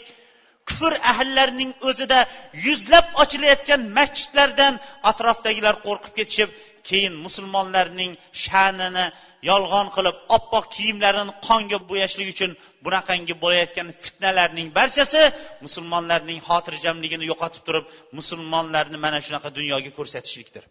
kufr 0.69 0.93
ahllarining 1.11 1.71
o'zida 1.89 2.19
yuzlab 2.65 3.05
ochilayotgan 3.23 3.81
masjidlardan 3.97 4.73
atrofdagilar 5.11 5.75
qo'rqib 5.85 6.13
ketishib 6.19 6.49
keyin 6.89 7.13
musulmonlarning 7.25 8.11
sha'nini 8.45 9.05
yolg'on 9.49 9.87
qilib 9.95 10.17
oppoq 10.37 10.65
kiyimlarini 10.75 11.33
qonga 11.47 11.77
bo'yashlik 11.89 12.27
uchun 12.33 12.51
bunaqangi 12.85 13.33
bo'layotgan 13.43 13.87
fitnalarning 14.03 14.67
barchasi 14.77 15.21
musulmonlarning 15.65 16.39
xotirjamligini 16.49 17.25
yo'qotib 17.31 17.63
turib 17.67 17.85
musulmonlarni 18.17 18.97
mana 19.05 19.19
shunaqa 19.25 19.49
dunyoga 19.57 19.91
ko'rsatishlikdir. 19.97 20.63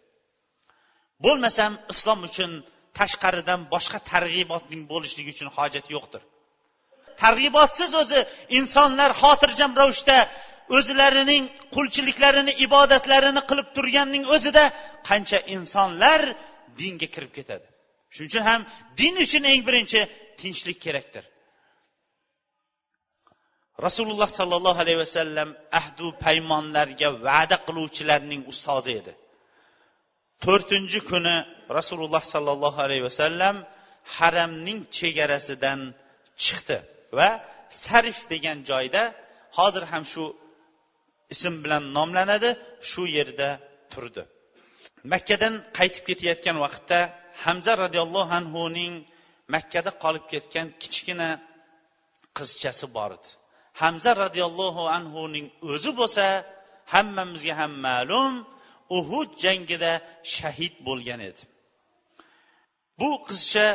Bo'lmasam 1.23 1.71
islom 1.93 2.19
uchun 2.29 2.51
tashqaridan 2.99 3.61
boshqa 3.73 3.99
targ'ibotning 4.11 4.81
bo'lishligi 4.91 5.29
uchun 5.35 5.49
hojat 5.57 5.85
yo'qdir. 5.95 6.21
Targ'ibotsiz 7.21 7.91
o'zi 8.01 8.19
insonlar 8.59 9.11
xotirjam 9.21 9.71
ravishda 9.81 10.17
o'zlarining 10.77 11.43
qulchiliklarini 11.75 12.53
ibodatlarini 12.65 13.41
qilib 13.49 13.67
turganning 13.75 14.23
o'zida 14.35 14.63
qancha 15.09 15.39
insonlar 15.55 16.21
dinga 16.79 17.07
kirib 17.15 17.31
ketadi. 17.37 17.67
Shuning 18.13 18.29
uchun 18.31 18.43
ham 18.49 18.61
din 18.99 19.15
uchun 19.25 19.43
eng 19.51 19.61
birinchi 19.67 20.01
tinchlik 20.39 20.77
kerakdir. 20.85 21.23
Rasululloh 23.85 24.29
sollallohu 24.39 24.79
alayhi 24.83 24.99
vasallam 25.05 25.49
ahdu 25.79 26.07
paymonlarga 26.23 27.09
va'da 27.27 27.57
qiluvchilarning 27.67 28.41
ustozi 28.51 28.91
edi. 29.01 29.13
To'rtinchi 30.45 30.99
kuni 31.11 31.35
rasululloh 31.77 32.23
sollallohu 32.33 32.79
alayhi 32.85 33.03
vasallam 33.09 33.55
haramning 34.17 34.79
chegarasidan 34.97 35.79
chiqdi. 36.43 36.77
Va 37.17 37.29
sarif 37.83 38.19
degan 38.33 38.57
joyda 38.69 39.01
hozir 39.57 39.83
ham 39.91 40.03
shu 40.13 40.25
ism 41.33 41.55
bilan 41.63 41.83
nomlanadi 41.97 42.49
shu 42.89 43.03
yerda 43.17 43.49
turdi. 43.91 44.23
Makkadan 45.13 45.53
qaytib 45.77 46.03
ketayotgan 46.09 46.57
vaqtda 46.65 46.99
hamza 47.43 47.73
roziyallohu 47.83 48.31
anhuning 48.39 48.93
makkada 49.53 49.91
qolib 50.03 50.25
ketgan 50.33 50.67
kichkina 50.81 51.29
qizchasi 52.37 52.85
bor 52.97 53.11
edi. 53.17 53.29
Hamza 53.81 54.11
roziyallohu 54.23 54.83
anhuning 54.97 55.45
o'zi 55.71 55.91
bo'lsa 55.99 56.25
hammamizga 56.93 57.53
ham 57.61 57.71
ma'lum 57.87 58.33
uhud 58.97 59.29
jangida 59.43 59.91
shahid 60.35 60.75
bo'lgan 60.87 61.19
edi. 61.29 61.41
Bu 62.99 63.09
qizcha 63.27 63.67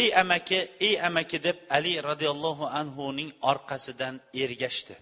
ey 0.00 0.08
amaki 0.22 0.58
ey 0.86 0.94
amaki 1.08 1.38
deb 1.46 1.56
ali 1.76 1.94
roziyallohu 2.08 2.64
anhuning 2.80 3.30
orqasidan 3.50 4.14
ergashdi. 4.42 4.96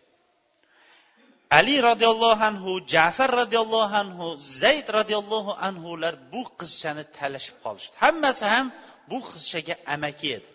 Ali 1.59 1.77
roziyallohu 1.91 2.43
anhu 2.51 2.71
jafar 2.95 3.31
roziyallohu 3.41 3.95
anhu 4.03 4.27
zayd 4.63 4.87
roziyallohu 4.99 5.53
anhular 5.69 6.15
bu 6.33 6.43
qizchani 6.61 7.05
talashib 7.17 7.57
qolishdi. 7.65 7.95
Hammasi 8.05 8.45
ham 8.55 8.67
bu 9.11 9.19
qizchaga 9.31 9.75
amaki 9.95 10.29
edi. 10.37 10.49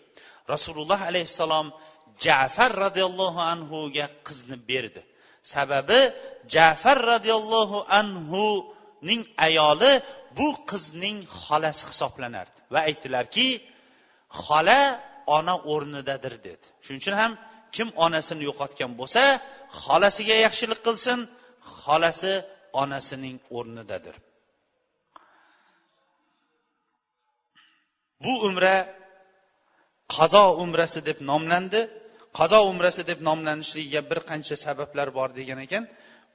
Rasululloh 0.52 1.00
alayhissalom 1.10 1.66
jafar 2.24 2.72
roziyallohu 2.84 3.40
anhuga 3.52 4.06
qizni 4.26 4.56
berdi. 4.70 5.02
Sababi 5.54 6.00
jafar 6.54 6.98
roziyallohu 7.12 7.78
anhuning 8.00 9.22
ayoli 9.46 9.92
bu 10.38 10.48
qizning 10.70 11.16
xolasi 11.42 11.82
hisoblanardi 11.90 12.58
va 12.72 12.80
aytdilarki 12.88 13.48
xola 14.44 14.80
ona 15.36 15.54
o'rnidadir 15.72 16.34
dedi. 16.46 16.66
Shuning 16.84 17.00
uchun 17.02 17.16
ham 17.22 17.32
kim 17.76 17.88
onasini 18.04 18.42
yo'qotgan 18.48 18.92
bo'lsa 19.00 19.22
xolasiga 19.82 20.36
yaxshilik 20.46 20.80
qilsin 20.86 21.18
xolasi 21.82 22.32
onasining 22.82 23.36
o'rnidadir. 23.56 24.16
Bu 28.24 28.32
umra 28.48 28.76
qazo 30.16 30.44
umrasi 30.62 31.00
deb 31.08 31.18
nomlandi. 31.30 31.80
Qazo 32.38 32.58
umrasi 32.70 33.02
deb 33.10 33.18
nomlanishligiga 33.28 34.00
bir 34.10 34.18
qancha 34.30 34.56
sabablar 34.64 35.08
bor 35.18 35.28
degan 35.38 35.58
ekan. 35.66 35.84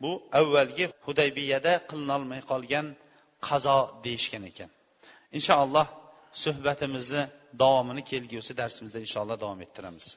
Bu 0.02 0.12
avvalgi 0.40 0.86
hudaybiyada 1.06 1.74
qilinolmay 1.90 2.42
qolgan 2.52 2.86
qazo 3.48 3.78
deyishgan 4.06 4.44
ekan. 4.52 4.70
Inshaalloh 5.38 5.88
suhbatimizni 6.44 7.24
davomini 7.60 8.04
kelgusi 8.12 8.58
darsimizda 8.58 9.00
inshaalloh 9.06 9.38
davom 9.44 9.62
ettiramiz 9.66 10.08